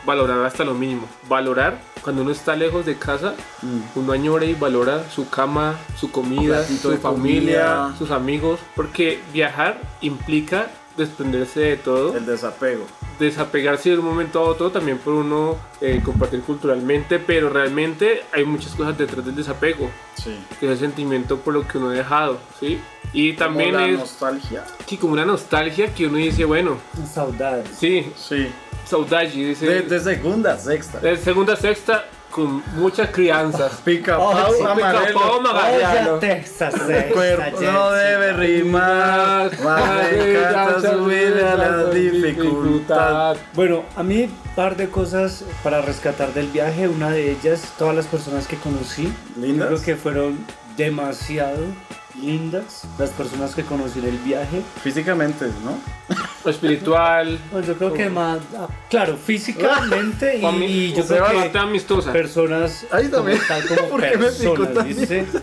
valorar 0.05 0.45
hasta 0.45 0.65
lo 0.65 0.75
mínimo. 0.75 1.09
Valorar 1.29 1.79
cuando 2.03 2.23
uno 2.23 2.33
está 2.33 2.57
lejos 2.57 2.85
de 2.87 2.97
casa, 2.97 3.35
Mm. 3.63 3.81
uno 4.01 4.13
añora 4.13 4.45
y 4.45 4.55
valora 4.55 5.09
su 5.11 5.29
cama, 5.29 5.77
su 5.97 6.11
comida, 6.11 6.65
su 6.65 6.97
familia, 6.99 7.93
sus 7.99 8.11
amigos, 8.11 8.61
porque 8.75 9.21
viajar 9.33 9.79
implica 10.01 10.67
desprenderse 10.97 11.61
de 11.61 11.77
todo, 11.77 12.17
El 12.17 12.27
desapego. 12.27 12.85
Desapegarse 13.19 13.91
de 13.91 13.99
un 13.99 14.05
momento 14.05 14.39
a 14.41 14.43
otro, 14.43 14.71
también 14.71 14.99
por 14.99 15.15
uno 15.15 15.57
eh, 15.81 16.01
compartir 16.05 16.41
culturalmente, 16.43 17.19
pero 17.19 17.49
realmente 17.51 18.23
hay 18.33 18.45
muchas 18.45 18.75
cosas 18.75 18.97
detrás 18.97 19.25
del 19.25 19.35
desapego, 19.35 19.91
Sí. 20.15 20.37
que 20.61 20.67
es 20.67 20.73
el 20.73 20.79
sentimiento 20.79 21.39
por 21.39 21.55
lo 21.55 21.67
que 21.67 21.79
uno 21.79 21.91
ha 21.91 21.93
dejado, 21.95 22.39
¿sí? 22.59 22.81
Y 23.13 23.33
también 23.35 23.71
Como 23.73 23.81
la 23.87 23.93
es 23.93 23.99
nostalgia. 23.99 24.65
sí, 24.87 24.97
como 24.97 25.13
una 25.15 25.25
nostalgia 25.25 25.95
que 25.95 26.07
uno 26.07 26.19
dice, 26.19 26.45
bueno, 26.45 26.77
Saudades. 27.13 27.69
sí, 27.79 28.13
Sí. 28.17 28.49
saudade, 28.85 29.29
dice... 29.31 29.67
De, 29.67 29.83
de 29.83 30.01
segunda, 30.01 30.59
sexta. 30.59 30.99
De 31.01 31.17
segunda 31.17 31.53
a 31.53 31.57
sexta 31.57 32.05
con 32.31 32.63
muchas 32.77 33.11
crianzas. 33.11 33.73
Pica 33.85 34.19
Oh, 34.19 34.33
pau 34.33 34.55
sí, 34.55 34.63
amarelo. 34.63 35.41
Magallano. 35.41 36.13
Oye, 36.15 36.21
Texas, 36.21 36.75
El 36.89 37.13
cuerpo 37.13 37.61
no 37.61 37.93
debe 37.93 38.33
rimar, 38.35 39.51
más 39.63 40.13
me 40.13 40.31
encanta 40.39 40.81
subirle 40.93 41.45
a 41.45 41.57
la 41.57 41.85
dificultad. 41.85 43.37
Bueno, 43.55 43.85
a 43.97 44.03
mí 44.03 44.25
un 44.25 44.55
par 44.55 44.77
de 44.77 44.89
cosas 44.89 45.45
para 45.63 45.81
rescatar 45.81 46.33
del 46.35 46.49
viaje. 46.49 46.89
Una 46.89 47.11
de 47.11 47.31
ellas, 47.33 47.73
todas 47.79 47.95
las 47.95 48.07
personas 48.07 48.47
que 48.47 48.57
conocí. 48.57 49.13
¿Lindas? 49.37 49.69
Creo 49.69 49.83
que 49.83 49.97
fueron 49.97 50.39
demasiado 50.77 51.59
lindas 52.21 52.83
las 52.99 53.11
personas 53.11 53.55
que 53.55 53.65
conocí 53.65 53.99
en 53.99 54.07
el 54.07 54.19
viaje. 54.19 54.63
Físicamente, 54.83 55.47
¿no? 55.65 56.51
Espiritual. 56.51 57.39
Pues 57.51 57.67
yo 57.67 57.77
creo 57.77 57.93
que 57.93 58.09
más, 58.09 58.39
ah, 58.57 58.69
claro, 58.89 59.17
físicamente 59.17 60.39
y, 60.39 60.93
yo 60.93 61.07
creo 61.07 61.23
bastante 61.23 61.53
que 61.53 61.59
amistosa. 61.59 62.13
personas 62.13 62.87
Ahí 62.91 63.09
como 63.09 63.17
también. 63.17 63.41
tal, 63.47 63.67
como 63.67 63.89
¿Por 63.91 64.01
qué 64.03 64.17
me 64.17 64.31
picó 64.31 64.67
personas. 64.67 65.43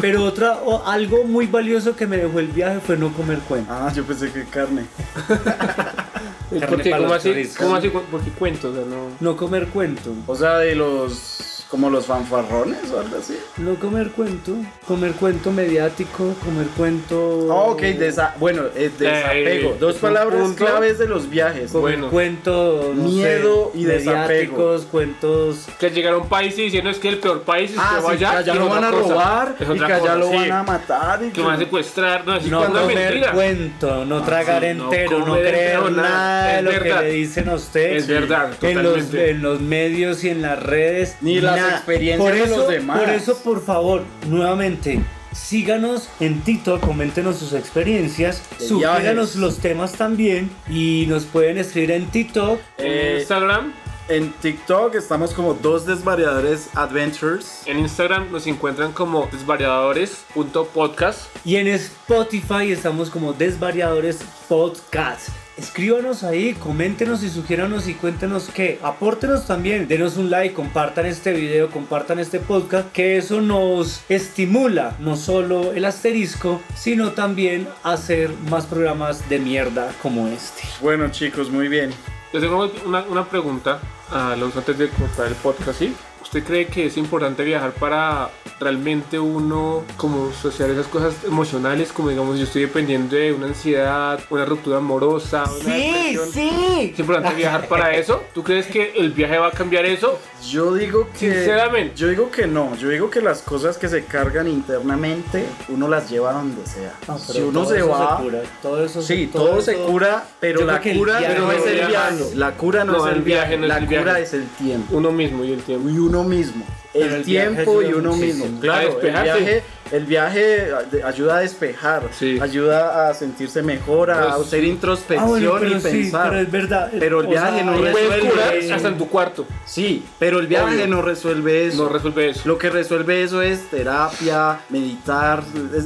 Pero 0.00 0.24
otra, 0.24 0.60
o 0.64 0.86
algo 0.86 1.24
muy 1.24 1.46
valioso 1.46 1.96
que 1.96 2.06
me 2.06 2.18
dejó 2.18 2.38
el 2.38 2.48
viaje 2.48 2.78
fue 2.80 2.96
no 2.96 3.12
comer 3.12 3.40
cuento. 3.40 3.72
Ah, 3.72 3.92
yo 3.94 4.04
pensé 4.04 4.30
que 4.30 4.44
carne. 4.44 4.84
¿Por 5.26 5.38
Carne 6.60 6.84
para 6.84 7.02
¿Cómo 7.02 7.14
así? 7.14 7.50
¿Cómo 7.58 7.76
así? 7.76 7.88
¿Por 7.88 8.20
qué 8.20 8.30
cuento? 8.30 8.70
O 8.70 8.72
sea, 8.72 8.84
no... 8.84 9.10
No 9.18 9.36
comer 9.36 9.66
cuento. 9.68 10.14
O 10.26 10.36
sea, 10.36 10.58
de 10.58 10.76
los. 10.76 11.47
Como 11.70 11.90
los 11.90 12.06
fanfarrones 12.06 12.90
o 12.92 13.00
algo 13.00 13.18
así. 13.18 13.38
No 13.58 13.74
comer 13.74 14.10
cuento. 14.12 14.52
Comer 14.86 15.12
cuento 15.12 15.52
mediático, 15.52 16.34
comer 16.44 16.66
cuento. 16.76 17.48
Ah, 17.50 17.70
ok, 17.70 17.80
desa 17.82 18.34
bueno, 18.38 18.62
eh, 18.74 18.90
desapego. 18.98 19.70
Eh, 19.70 19.76
Dos 19.78 19.96
palabras 19.96 20.40
punto. 20.40 20.64
claves 20.64 20.98
de 20.98 21.06
los 21.08 21.28
viajes. 21.28 21.70
Comer 21.70 21.96
bueno. 21.98 22.10
cuento, 22.10 22.92
no 22.94 23.02
Miedo 23.04 23.70
sé, 23.74 23.78
y 23.80 23.84
desapego. 23.84 24.78
cuentos. 24.90 25.66
Que 25.78 25.90
llegar 25.90 26.14
a 26.14 26.18
un 26.18 26.28
país 26.28 26.58
y 26.58 26.62
diciendo 26.62 26.88
es 26.90 26.98
que 26.98 27.08
el 27.08 27.18
peor 27.18 27.42
país 27.42 27.72
es 27.72 27.78
Ah, 27.78 27.96
que 27.96 28.00
sí, 28.00 28.06
vaya 28.06 28.30
que 28.30 28.36
allá 28.38 28.54
lo 28.54 28.68
van 28.68 28.84
a 28.84 28.90
cosa. 28.90 29.08
robar 29.14 29.54
y 29.60 29.64
que 29.78 29.84
allá 29.84 29.98
cosa, 29.98 30.14
lo 30.16 30.28
sí. 30.30 30.36
van 30.36 30.52
a 30.52 30.62
matar. 30.62 31.22
Y 31.24 31.30
Que 31.30 31.40
van 31.42 31.54
a 31.54 31.58
secuestrar. 31.58 32.26
No, 32.26 32.32
así 32.32 32.48
No 32.50 32.64
comer 32.64 32.96
mentira. 33.12 33.32
cuento, 33.32 34.04
no 34.06 34.22
tragar 34.22 34.62
sí, 34.62 34.68
entero, 34.68 35.18
no, 35.26 35.34
creer 35.34 35.80
nada, 35.90 35.90
nada. 35.90 36.56
de 36.56 36.62
lo 36.62 36.70
que 36.70 36.94
le 36.94 37.10
dicen 37.10 37.48
a 37.48 37.54
usted. 37.54 37.92
Es 37.96 38.06
verdad, 38.06 38.52
en 38.62 38.82
los, 38.82 39.12
en 39.14 39.42
los 39.42 39.60
medios 39.60 40.24
y 40.24 40.30
en 40.30 40.42
las 40.42 40.62
redes. 40.62 41.16
Ni 41.20 41.40
las 41.40 41.57
nada. 41.60 41.76
experiencias 41.76 42.18
por 42.28 42.32
de 42.34 42.44
eso, 42.44 42.56
los 42.56 42.68
demás. 42.68 42.98
Por 43.00 43.10
eso, 43.10 43.38
por 43.42 43.64
favor, 43.64 44.04
nuevamente. 44.28 45.00
Síganos 45.32 46.08
en 46.20 46.40
TikTok, 46.40 46.80
coméntenos 46.80 47.36
sus 47.38 47.52
experiencias, 47.52 48.42
De 48.58 48.66
viajes. 48.74 49.36
los 49.36 49.58
temas 49.58 49.92
también 49.92 50.50
y 50.68 51.04
nos 51.08 51.24
pueden 51.24 51.58
escribir 51.58 51.90
en 51.92 52.06
TikTok 52.06 52.58
En 52.78 52.86
Eh, 52.86 53.16
Instagram. 53.20 53.72
En 54.08 54.32
TikTok 54.32 54.94
estamos 54.94 55.34
como 55.34 55.52
dos 55.52 55.84
desvariadores 55.84 56.70
adventures. 56.74 57.62
En 57.66 57.78
Instagram 57.78 58.32
nos 58.32 58.46
encuentran 58.46 58.92
como 58.92 59.28
desvariadores.podcast. 59.30 61.28
y 61.44 61.56
en 61.56 61.68
Spotify 61.68 62.72
estamos 62.72 63.10
como 63.10 63.34
Desvariadores 63.34 64.20
Podcast. 64.48 65.28
Escríbanos 65.58 66.22
ahí, 66.24 66.54
coméntenos 66.54 67.22
y 67.22 67.28
sugiéranos 67.28 67.86
y 67.86 67.92
cuéntenos 67.94 68.48
qué. 68.48 68.78
Apórtenos 68.82 69.46
también, 69.46 69.88
denos 69.88 70.16
un 70.16 70.30
like, 70.30 70.54
compartan 70.54 71.04
este 71.04 71.34
video, 71.34 71.68
compartan 71.68 72.18
este 72.18 72.40
podcast, 72.40 72.90
que 72.92 73.18
eso 73.18 73.42
nos 73.42 74.00
estimula 74.08 74.96
no 75.00 75.16
solo 75.16 75.72
el 75.72 75.84
asterisco, 75.84 76.62
sino 76.74 77.12
también 77.12 77.68
hacer 77.82 78.30
más 78.48 78.64
programas 78.64 79.28
de 79.28 79.38
mierda 79.38 79.92
como 80.00 80.28
este. 80.28 80.62
Bueno 80.80 81.10
chicos, 81.10 81.50
muy 81.50 81.68
bien. 81.68 81.90
Les 82.32 82.42
tengo 82.42 82.70
una, 82.84 83.02
una 83.08 83.24
pregunta 83.24 83.80
a 84.10 84.32
Alonso 84.32 84.58
antes 84.58 84.76
de 84.76 84.90
cortar 84.90 85.26
el 85.28 85.34
podcast, 85.34 85.78
¿sí? 85.78 85.96
¿Usted 86.28 86.44
cree 86.44 86.66
que 86.66 86.84
es 86.84 86.98
importante 86.98 87.42
viajar 87.42 87.72
para 87.72 88.28
realmente 88.60 89.18
uno 89.18 89.82
como 89.96 90.30
socializar 90.30 90.70
esas 90.78 90.86
cosas 90.92 91.14
emocionales? 91.24 91.90
Como 91.90 92.10
digamos, 92.10 92.36
yo 92.36 92.44
estoy 92.44 92.62
dependiendo 92.62 93.16
de 93.16 93.32
una 93.32 93.46
ansiedad, 93.46 94.20
una 94.28 94.44
ruptura 94.44 94.76
amorosa, 94.76 95.44
una 95.44 95.74
depresión. 95.74 96.28
sí. 96.30 96.90
¿Es 96.92 96.98
importante 96.98 97.34
viajar 97.34 97.66
para 97.66 97.94
eso? 97.94 98.22
¿Tú 98.34 98.42
crees 98.42 98.66
que 98.66 98.92
el 98.98 99.12
viaje 99.12 99.38
va 99.38 99.46
a 99.46 99.52
cambiar 99.52 99.86
eso? 99.86 100.18
Yo 100.46 100.74
digo 100.74 101.08
que. 101.18 101.32
Sinceramente. 101.32 101.94
Yo 101.96 102.08
digo 102.08 102.30
que 102.30 102.46
no. 102.46 102.76
Yo 102.76 102.90
digo 102.90 103.08
que 103.08 103.22
las 103.22 103.40
cosas 103.40 103.78
que 103.78 103.88
se 103.88 104.04
cargan 104.04 104.48
internamente, 104.48 105.46
uno 105.68 105.88
las 105.88 106.10
lleva 106.10 106.34
donde 106.34 106.66
sea. 106.66 106.92
si 107.16 107.40
uno 107.40 107.64
se 107.64 107.80
va. 107.80 108.20
todo 108.60 108.84
eso 108.84 109.00
Sí, 109.00 109.30
todo, 109.32 109.62
se 109.62 109.76
cura, 109.76 110.26
pero 110.40 110.66
la 110.66 110.82
cura 110.82 111.20
no 111.20 111.52
es 111.52 111.66
el 111.66 111.86
viaje. 111.86 112.34
La 112.34 112.52
cura 112.52 112.84
no, 112.84 113.06
es 113.06 113.16
el 113.16 113.22
viaje 113.22 113.56
viaje, 113.56 113.56
no 113.56 113.62
es 113.64 113.68
la 113.68 113.86
cura 113.86 114.20
es 114.20 114.34
el 114.34 114.46
tiempo. 114.46 114.94
Uno 114.94 115.10
mismo 115.10 115.42
y 115.42 115.52
el 115.52 115.62
tiempo. 115.62 115.88
Y 115.88 115.98
uno 115.98 116.17
mismo. 116.24 116.64
Pero 116.92 117.06
El, 117.06 117.14
el 117.14 117.24
tiempo 117.24 117.82
y 117.82 117.92
uno 117.92 118.16
mismo. 118.16 118.60
Claro, 118.60 119.00
el 119.00 119.10
viaje, 119.12 119.62
el 119.92 120.04
viaje 120.04 120.68
de- 120.90 121.02
ayuda 121.02 121.36
a 121.38 121.40
despejar, 121.40 122.02
Sí. 122.18 122.38
ayuda 122.40 123.08
a 123.08 123.14
sentirse 123.14 123.62
mejor, 123.62 124.10
a 124.10 124.34
Pues- 124.36 124.46
hacer 124.46 124.64
introspección 124.64 125.24
Ah, 125.24 125.28
bueno, 125.28 125.56
pero 125.58 125.76
y 125.76 125.80
sí, 125.80 125.88
pensar. 125.88 126.28
pero 126.30 126.40
es 126.42 126.50
verdad. 126.50 126.90
Pero 126.98 127.20
el 127.20 127.26
viaje 127.28 127.54
sea, 127.56 127.64
no 127.64 127.78
resuelve 127.78 128.30
curar 128.30 128.54
eso. 128.54 128.74
hasta 128.74 128.88
en 128.88 128.98
tu 128.98 129.08
cuarto. 129.08 129.46
Sí, 129.64 130.04
pero 130.18 130.38
el 130.38 130.46
viaje 130.46 130.74
Obvio. 130.76 130.86
no 130.88 131.02
resuelve 131.02 131.66
eso. 131.66 131.82
No 131.84 131.88
resuelve 131.88 132.30
eso. 132.30 132.40
Lo 132.44 132.58
que 132.58 132.70
resuelve 132.70 133.22
eso 133.22 133.42
es 133.42 133.68
terapia, 133.70 134.60
meditar, 134.68 135.42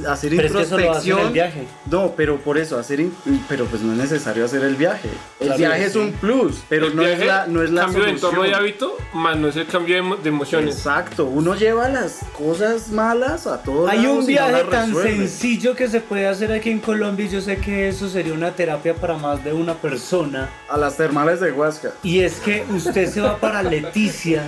hacer 0.08 0.30
Pero 0.36 0.46
es 0.48 0.52
que 0.52 0.62
eso 0.62 0.78
lo 0.78 0.90
hace 0.92 1.10
en 1.10 1.18
introspección. 1.18 1.20
el 1.20 1.32
viaje. 1.32 1.66
No, 1.90 2.14
pero 2.16 2.36
por 2.38 2.58
eso, 2.58 2.78
hacer 2.78 3.00
in- 3.00 3.14
pero 3.48 3.64
pues 3.66 3.82
no 3.82 3.92
es 3.92 3.98
necesario 3.98 4.44
hacer 4.44 4.62
el 4.64 4.76
viaje. 4.76 5.08
El 5.40 5.46
Claro, 5.46 5.58
viaje 5.58 5.78
sí. 5.80 5.84
es 5.84 5.96
un 5.96 6.12
plus, 6.12 6.62
pero 6.68 6.86
El 6.86 6.96
no 6.96 7.02
es 7.02 7.24
la 7.24 7.46
no 7.46 7.62
es 7.62 7.70
la 7.70 7.82
cambio 7.82 8.04
de 8.04 8.10
entorno 8.10 8.46
y 8.46 8.52
hábito, 8.52 8.96
más 9.14 9.36
no 9.36 9.48
es 9.48 9.56
el 9.56 9.66
cambio 9.66 9.96
de, 10.02 10.22
de 10.22 10.28
emociones. 10.28 10.76
Exacto, 10.76 11.24
uno 11.26 11.54
lleva 11.54 11.88
las 11.88 12.20
cosas 12.36 12.88
malas 12.90 13.46
a 13.46 13.62
todos 13.62 13.90
Hay 13.92 14.06
un 14.06 14.26
viaje 14.26 14.64
tan 14.70 14.88
resuelve. 14.88 15.28
sencillo 15.28 15.74
que 15.76 15.88
se 15.88 16.00
puede 16.00 16.26
hacer 16.26 16.50
aquí 16.52 16.70
en 16.70 16.80
Colombia 16.80 17.26
y 17.26 17.28
yo 17.28 17.40
sé 17.40 17.58
que 17.58 17.88
eso 17.88 18.08
sería 18.08 18.32
una 18.32 18.52
terapia 18.52 18.94
para 18.94 19.16
más 19.18 19.44
de 19.44 19.52
una 19.52 19.74
persona. 19.74 20.48
a 20.68 20.76
las 20.76 20.96
termales 20.96 21.40
de 21.40 21.52
Huasca. 21.52 21.92
Y 22.02 22.20
es 22.20 22.40
que 22.40 22.64
usted 22.70 23.08
se 23.08 23.20
va 23.20 23.38
para 23.38 23.62
Leticia 23.62 24.44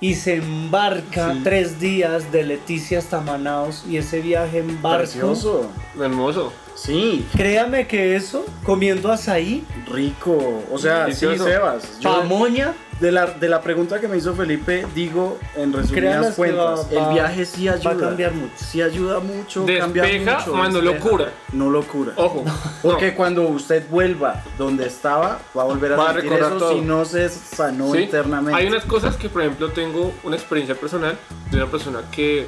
y 0.00 0.14
se 0.14 0.36
embarca 0.36 1.34
tres 1.42 1.80
días 1.80 2.30
de 2.30 2.44
Leticia 2.44 2.98
hasta 2.98 3.20
Manaos 3.20 3.84
y 3.88 3.96
ese 3.96 4.20
viaje 4.20 4.58
en 4.58 4.80
barco 4.80 4.98
Precioso. 4.98 5.70
Hermoso. 5.98 6.52
Sí, 6.74 7.26
Créame 7.36 7.86
que 7.86 8.16
eso, 8.16 8.44
comiendo 8.64 9.10
azaí, 9.12 9.64
rico. 9.90 10.62
O 10.72 10.78
sea, 10.78 11.06
sí. 11.12 11.26
Sebas. 11.38 12.00
yo- 12.00 12.10
pamoña, 12.20 12.74
de, 13.00 13.10
la, 13.12 13.26
de 13.26 13.48
la 13.48 13.60
pregunta 13.60 14.00
que 14.00 14.06
me 14.08 14.16
hizo 14.16 14.34
Felipe, 14.34 14.86
digo 14.94 15.38
en 15.56 15.72
resumidas 15.72 16.34
cuentas, 16.36 16.86
va- 16.92 17.00
va- 17.00 17.08
el 17.08 17.14
viaje 17.14 17.44
sí 17.44 17.68
ayuda. 17.68 17.90
va 17.90 17.96
a 17.96 18.00
cambiar 18.00 18.32
mucho. 18.32 18.52
Sí 18.56 18.82
ayuda 18.82 19.20
mucho. 19.20 19.66
cambia 19.66 20.02
Despeja, 20.04 20.38
mucho, 20.38 20.54
más 20.54 20.72
no 20.72 20.80
despeja. 20.80 21.04
locura. 21.04 21.32
No 21.52 21.70
locura. 21.70 22.12
Ojo. 22.16 22.44
Porque 22.82 23.10
no. 23.10 23.16
cuando 23.16 23.42
usted 23.48 23.84
vuelva 23.90 24.42
donde 24.58 24.86
estaba, 24.86 25.40
va 25.56 25.62
a 25.62 25.64
volver 25.64 25.92
a, 25.92 25.96
Va 25.96 26.10
a 26.10 26.14
sentir 26.14 26.32
eso 26.34 26.50
todo. 26.56 26.72
si 26.72 26.80
no 26.80 27.04
se 27.04 27.28
sanó 27.28 27.92
Sí, 27.92 27.98
internamente. 28.02 28.60
Hay 28.60 28.66
unas 28.66 28.84
cosas 28.84 29.16
que, 29.16 29.28
por 29.28 29.42
ejemplo, 29.42 29.70
tengo 29.70 30.12
una 30.22 30.36
experiencia 30.36 30.74
personal 30.74 31.16
de 31.50 31.56
una 31.56 31.66
persona 31.66 32.02
que 32.12 32.46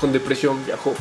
con 0.00 0.12
depresión 0.12 0.64
viajó 0.66 0.94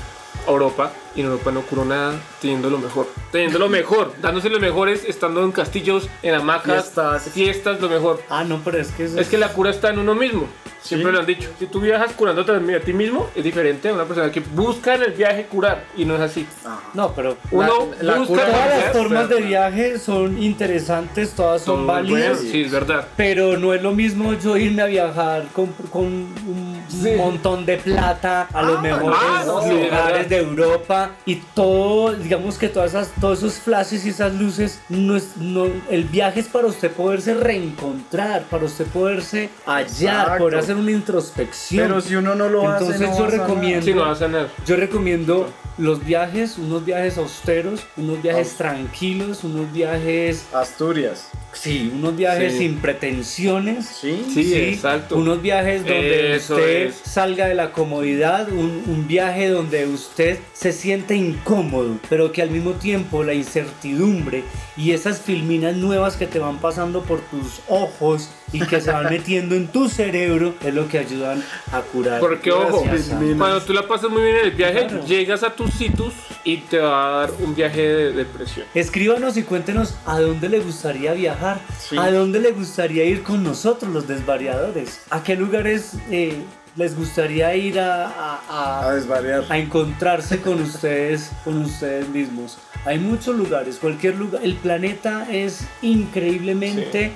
a 0.48 0.52
Europa 0.52 0.92
y 1.16 1.22
en 1.22 1.28
Europa 1.28 1.52
no 1.52 1.62
curó 1.62 1.86
nada 1.86 2.14
teniendo 2.42 2.70
lo 2.70 2.78
mejor. 2.78 3.08
Teniendo 3.32 3.60
lo 3.60 3.70
mejor, 3.70 4.14
dándose 4.22 4.50
los 4.50 4.60
mejores, 4.60 5.04
estando 5.06 5.44
en 5.44 5.52
castillos, 5.52 6.10
en 6.24 6.36
hamacas, 6.36 6.84
Fiestas. 6.86 7.24
fiestas, 7.34 7.82
lo 7.82 7.90
mejor. 7.90 8.22
Ah, 8.30 8.44
no, 8.44 8.62
pero 8.64 8.80
es 8.80 8.90
que 8.92 9.06
eso 9.06 9.20
Es 9.20 9.28
que 9.28 9.38
la 9.38 9.50
cura 9.54 9.70
está 9.72 9.90
en 9.90 10.00
uno 10.00 10.16
mismo. 10.16 10.48
Siempre 10.82 11.10
Sí. 11.10 11.14
lo 11.14 11.20
han 11.20 11.26
dicho. 11.26 11.50
Si 11.58 11.66
tú 11.66 11.80
viajas 11.80 12.12
curándote 12.14 12.52
a 12.52 12.80
ti 12.80 12.94
mismo, 12.94 13.28
es 13.36 13.44
diferente 13.44 13.90
a 13.90 13.94
una 13.94 14.06
persona 14.06 14.32
que 14.32 14.40
busca 14.40 14.94
en 14.94 15.02
el 15.02 15.14
viaje 15.14 15.48
curar 15.48 15.84
y 15.98 16.06
no 16.06 16.14
es 16.16 16.22
así. 16.22 16.46
Ajá. 16.64 16.80
No, 16.94 17.12
pero 17.16 17.38
Uno 17.50 17.88
La- 18.02 18.18
la 18.20 18.26
cura- 18.26 18.46
todas 18.46 18.70
las 18.84 18.94
formas 18.96 19.28
de 19.30 19.42
viaje 19.42 19.98
son 19.98 20.42
interesantes, 20.44 21.32
todas 21.32 21.64
son 21.64 21.78
todo 21.78 21.88
válidas. 21.88 22.38
bueno, 22.38 22.52
Sí, 22.52 22.62
es 22.62 22.72
verdad. 22.72 23.08
Pero 23.18 23.58
no 23.58 23.74
es 23.74 23.82
lo 23.82 23.94
mismo 23.94 24.34
yo 24.34 24.58
irme 24.58 24.84
a 24.84 24.86
viajar 24.86 25.48
con, 25.54 25.68
con 25.90 26.06
un 26.06 26.75
Sí. 26.88 27.12
montón 27.18 27.66
de 27.66 27.78
plata 27.78 28.48
a 28.54 28.62
los 28.62 28.78
Ah, 28.78 28.82
mejores 28.82 29.18
ah, 29.22 29.44
no, 29.46 29.62
sí, 29.62 29.70
lugares 29.70 29.90
verdad. 29.92 30.26
de 30.28 30.38
Europa 30.38 31.12
y 31.26 31.36
todo, 31.54 32.14
digamos 32.14 32.58
que 32.58 32.70
todas 32.70 32.92
esas, 32.92 33.10
todos 33.20 33.40
esos 33.40 33.56
flashes 33.56 34.06
y 34.06 34.10
esas 34.10 34.34
luces, 34.34 34.80
no 34.90 35.16
es, 35.16 35.38
no, 35.38 35.68
el 35.90 36.04
viaje 36.06 36.40
es 36.42 36.48
para 36.48 36.68
usted 36.68 36.92
poderse 36.92 37.34
reencontrar, 37.34 38.44
para 38.44 38.66
usted 38.66 38.86
poderse 38.88 39.50
hallar, 39.66 39.88
Exacto. 40.24 40.44
poder 40.44 40.60
hacer 40.60 40.76
una 40.76 40.92
introspección. 40.92 41.88
Pero 41.88 42.02
si 42.02 42.16
uno 42.16 42.36
no 42.36 42.50
lo 42.50 42.70
hace, 42.70 42.86
Entonces 42.86 43.10
no 43.10 43.18
yo 43.18 43.22
va 43.24 43.28
a 43.28 43.32
sanar. 43.32 43.48
recomiendo- 43.48 43.86
Sí, 43.86 43.94
no 43.94 44.02
va 44.02 44.12
a 44.12 44.16
sanar. 44.16 44.48
Yo 44.66 44.76
recomiendo 44.76 45.50
los 45.78 46.06
viajes, 46.06 46.58
unos 46.58 46.86
viajes 46.86 47.18
austeros, 47.18 47.82
unos 47.98 48.22
viajes 48.22 48.54
tranquilos, 48.56 49.44
unos 49.44 49.72
viajes, 49.74 50.46
Asturias. 50.54 51.28
Sí, 51.56 51.92
unos 51.94 52.16
viajes 52.16 52.54
Sí. 52.54 52.60
sin 52.60 52.78
pretensiones. 52.78 53.86
Sí. 53.86 54.26
Sí, 54.34 54.54
exacto. 54.56 55.18
Unos 55.18 55.42
viajes 55.42 55.82
donde 55.84 56.36
Eso 56.36 56.56
usted 56.56 56.88
es. 56.88 56.96
salga 57.04 57.48
de 57.48 57.56
la 57.56 57.72
comodidad, 57.72 58.50
un, 58.52 58.84
un 58.88 59.08
viaje 59.08 59.48
donde 59.50 59.88
usted 59.88 60.40
se 60.54 60.72
siente 60.72 61.16
incómodo, 61.16 61.98
pero 62.10 62.32
que 62.32 62.42
al 62.42 62.52
mismo 62.52 62.74
tiempo 62.74 63.24
la 63.24 63.34
incertidumbre 63.34 64.44
y 64.78 64.92
esas 64.92 65.20
filminas 65.22 65.76
nuevas 65.76 66.18
que 66.18 66.28
te 66.28 66.40
van 66.40 66.58
pasando 66.60 67.04
por 67.04 67.22
tus 67.22 67.62
ojos 67.68 68.30
y 68.56 68.68
que 68.68 68.82
se 68.82 68.92
van 68.92 69.10
metiendo 69.10 69.56
en 69.56 69.68
tu 69.68 69.90
cerebro 69.90 70.54
es 70.64 70.74
lo 70.74 70.88
que 70.88 71.00
ayudan 71.00 71.44
a 71.72 71.82
curar. 71.82 72.20
Porque, 72.20 72.52
ojo, 72.52 72.84
Filminas. 72.84 73.38
cuando 73.38 73.62
tú 73.62 73.74
la 73.74 73.88
pasas 73.88 74.10
muy 74.10 74.22
bien 74.24 74.38
en 74.38 74.46
el 74.46 74.52
viaje, 74.52 74.88
Claro. 74.88 75.06
llegas 75.06 75.44
a 75.44 75.54
tus 75.56 75.72
sitios 75.74 76.14
y 76.44 76.58
te 76.58 76.80
va 76.80 77.08
a 77.08 77.20
dar 77.22 77.32
un 77.40 77.56
viaje 77.56 77.82
de 77.82 78.12
depresión. 78.14 78.66
Escríbanos 78.74 79.38
y 79.38 79.44
cuéntenos 79.44 79.96
a 80.06 80.20
dónde 80.20 80.50
le 80.50 80.60
gustaría 80.60 81.14
viajar, 81.14 81.60
Sí. 81.80 81.98
a 81.98 82.12
dónde 82.12 82.40
le 82.40 82.52
gustaría 82.52 83.04
ir 83.06 83.24
con 83.24 83.44
nosotros, 83.44 83.92
los 83.92 84.08
desvariadores, 84.08 85.02
a 85.10 85.24
qué 85.24 85.36
lugares 85.36 85.94
eh, 86.12 86.44
les 86.76 86.96
gustaría 86.96 87.56
ir 87.56 87.80
a, 87.80 88.06
a- 88.08 88.42
a- 88.50 88.90
A 88.90 88.94
desvariar. 88.96 89.46
a 89.50 89.58
encontrarse 89.58 90.42
con 90.42 90.62
ustedes, 90.62 91.32
con 91.44 91.58
ustedes 91.64 92.10
mismos. 92.10 92.58
Hay 92.86 93.00
muchos 93.00 93.36
lugares, 93.36 93.78
cualquier 93.78 94.16
lugar, 94.16 94.42
el 94.44 94.56
planeta 94.56 95.26
es 95.32 95.62
increíblemente 95.82 97.12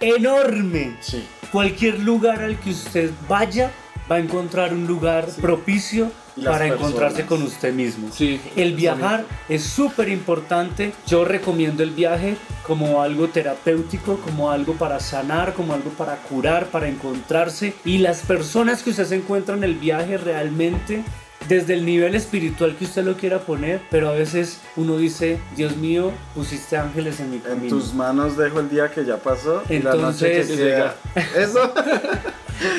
enorme. 0.00 0.96
Sí. 1.00 1.24
Cualquier 1.52 2.00
lugar 2.00 2.42
al 2.42 2.58
que 2.58 2.70
usted 2.70 3.10
vaya 3.28 3.70
va 4.10 4.16
a 4.16 4.18
encontrar 4.18 4.74
un 4.74 4.86
lugar 4.86 5.26
propicio 5.40 6.10
para 6.42 6.66
encontrarse 6.66 7.26
con 7.26 7.42
usted 7.42 7.72
mismo. 7.72 8.08
Sí, 8.12 8.40
El 8.56 8.74
viajar 8.74 9.24
es 9.48 9.62
súper 9.62 10.08
importante. 10.08 10.92
Yo 11.06 11.24
recomiendo 11.24 11.82
el 11.82 11.90
viaje 11.90 12.36
como 12.66 13.02
algo 13.02 13.28
terapéutico, 13.28 14.16
como 14.18 14.50
algo 14.50 14.74
para 14.74 14.98
sanar, 15.00 15.54
como 15.54 15.74
algo 15.74 15.90
para 15.90 16.16
curar, 16.16 16.66
para 16.66 16.88
encontrarse. 16.88 17.74
Y 17.84 17.98
las 17.98 18.20
personas 18.20 18.82
que 18.82 18.90
usted 18.90 19.04
se 19.04 19.16
encuentra 19.16 19.54
en 19.54 19.64
el 19.64 19.74
viaje 19.74 20.18
realmente, 20.18 21.04
desde 21.48 21.74
el 21.74 21.84
nivel 21.84 22.14
espiritual 22.14 22.74
que 22.78 22.84
usted 22.84 23.04
lo 23.04 23.16
quiera 23.16 23.40
poner, 23.40 23.80
pero 23.90 24.08
a 24.08 24.12
veces 24.12 24.60
uno 24.76 24.96
dice, 24.96 25.38
Dios 25.56 25.76
mío, 25.76 26.12
pusiste 26.34 26.76
ángeles 26.76 27.20
en 27.20 27.30
mi 27.30 27.36
En 27.36 27.42
camino. 27.42 27.68
tus 27.76 27.92
manos 27.94 28.36
dejo 28.36 28.60
el 28.60 28.70
día 28.70 28.90
que 28.90 29.04
ya 29.04 29.16
pasó 29.18 29.62
y 29.68 29.78
la 29.80 29.94
noche 29.94 30.26
que 30.30 30.40
Entonces- 30.40 30.58
llega. 30.58 30.94
Eso. 31.36 31.72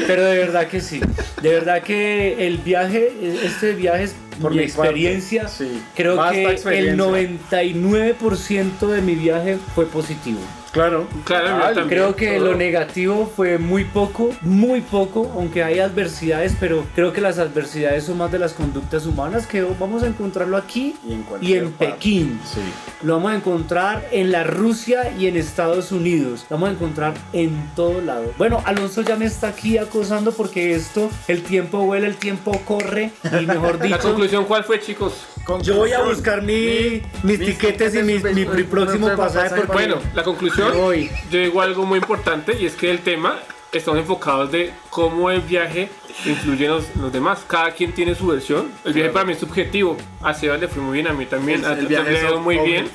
Pero 0.08 0.24
de 0.24 0.38
verdad 0.38 0.68
que 0.68 0.80
sí. 0.80 1.02
De 1.42 1.50
verdad 1.50 1.84
que 1.84 2.48
el 2.48 2.58
viaje, 2.60 3.12
este 3.44 3.74
viaje 3.74 4.04
es 4.06 4.16
Por 4.42 4.52
mi 4.52 4.60
mi 4.62 4.68
parte, 4.68 4.82
experiencia. 4.84 5.48
sí. 5.50 5.84
Creo 5.96 6.16
Vasta 6.16 6.34
que 6.34 6.46
el 6.46 6.52
experiencia. 6.52 7.06
99% 7.06 8.88
de 8.88 9.02
mi 9.02 9.16
viaje 9.16 9.58
fue 9.76 9.86
positivo. 9.86 10.40
Claro. 10.76 11.08
Claro, 11.24 11.64
también. 11.74 11.88
Creo 11.88 12.16
que 12.18 12.36
todo. 12.36 12.52
lo 12.52 12.56
negativo 12.58 13.32
fue 13.34 13.58
muy 13.58 13.86
poco, 13.86 14.36
muy 14.42 14.82
poco, 14.82 15.32
aunque 15.34 15.64
hay 15.64 15.80
adversidades, 15.80 16.54
pero 16.60 16.86
creo 16.94 17.14
que 17.14 17.22
las 17.22 17.40
adversidades 17.40 18.04
son 18.04 18.18
más 18.18 18.30
de 18.30 18.40
las 18.40 18.52
conductas 18.52 19.06
humanas 19.06 19.48
que 19.48 19.62
vamos 19.62 20.04
a 20.04 20.08
encontrarlo 20.08 20.58
aquí 20.58 20.94
Y 21.08 21.14
en 21.14 21.26
y 21.40 21.54
en. 21.54 21.72
Pekín. 21.72 22.42
Sí. 22.44 22.60
Lo 23.04 23.14
vamos 23.16 23.32
a 23.32 23.36
encontrar 23.36 24.06
en 24.12 24.34
la 24.34 24.44
Rusia 24.44 25.14
y 25.18 25.28
en 25.28 25.38
Estados 25.38 25.94
Unidos. 25.94 26.46
Lo 26.50 26.58
vamos 26.58 26.70
a 26.70 26.72
encontrar 26.74 27.14
en 27.32 27.70
todo 27.74 28.02
lado. 28.02 28.34
Bueno, 28.38 28.62
Alonso 28.66 29.02
ya 29.02 29.16
me 29.16 29.26
está 29.26 29.48
aquí 29.48 29.78
acosando 29.78 30.34
porque 30.34 30.76
esto, 30.76 31.10
el 31.30 31.42
tiempo 31.44 31.86
vuela, 31.86 32.06
el 32.06 32.18
tiempo 32.18 32.52
corre 32.66 33.12
y 33.24 33.46
mejor 33.46 33.78
La 33.78 33.86
dicho... 33.86 34.00
conclusión, 34.00 34.44
¿cuál 34.44 34.66
fue, 34.66 34.82
chicos? 34.82 35.26
Yo 35.62 35.76
voy 35.76 35.92
a 35.92 36.02
buscar 36.02 36.42
mi, 36.42 37.02
mis 37.24 37.40
tiquetes 37.40 37.96
y 37.96 38.04
mi, 38.04 38.18
mi 38.20 38.64
próximo 38.64 39.16
pasaje 39.16 39.56
porque 39.58 39.72
Bueno, 39.74 39.98
la 40.14 40.24
conclusión, 40.24 40.74
voy. 40.76 41.10
yo 41.30 41.40
digo 41.40 41.62
algo 41.62 41.86
muy 41.86 42.00
importante 42.00 42.58
y 42.60 42.66
es 42.66 42.74
que 42.76 42.90
el 42.90 43.00
tema 43.00 43.40
estamos 43.72 44.00
enfocados 44.00 44.52
de 44.52 44.72
cómo 44.90 45.30
el 45.30 45.42
viaje 45.42 45.90
influye 46.26 46.66
en 46.66 46.72
los, 46.72 46.86
en 46.96 47.02
los 47.02 47.12
demás. 47.12 47.44
Cada 47.46 47.72
quien 47.72 47.92
tiene 47.92 48.16
su 48.16 48.28
versión. 48.28 48.72
El 48.86 48.94
viaje 48.94 49.10
Claro. 49.10 49.14
para 49.14 49.26
mí 49.26 49.34
es 49.34 49.40
subjetivo. 49.40 49.98
A 50.22 50.34
Sebas 50.34 50.60
le 50.62 50.68
fue 50.70 50.82
muy 50.82 50.94
bien, 50.94 51.08
a 51.08 51.14
mí 51.14 51.26
también. 51.26 51.66
a 51.66 51.74
el 51.74 51.80
ti 51.82 51.86
viaje 51.88 52.04
también 52.06 52.16
es 52.16 52.22
le 52.24 52.28
ha 52.28 52.32
ido 52.32 52.40
muy 52.42 52.58
bien. 52.60 52.88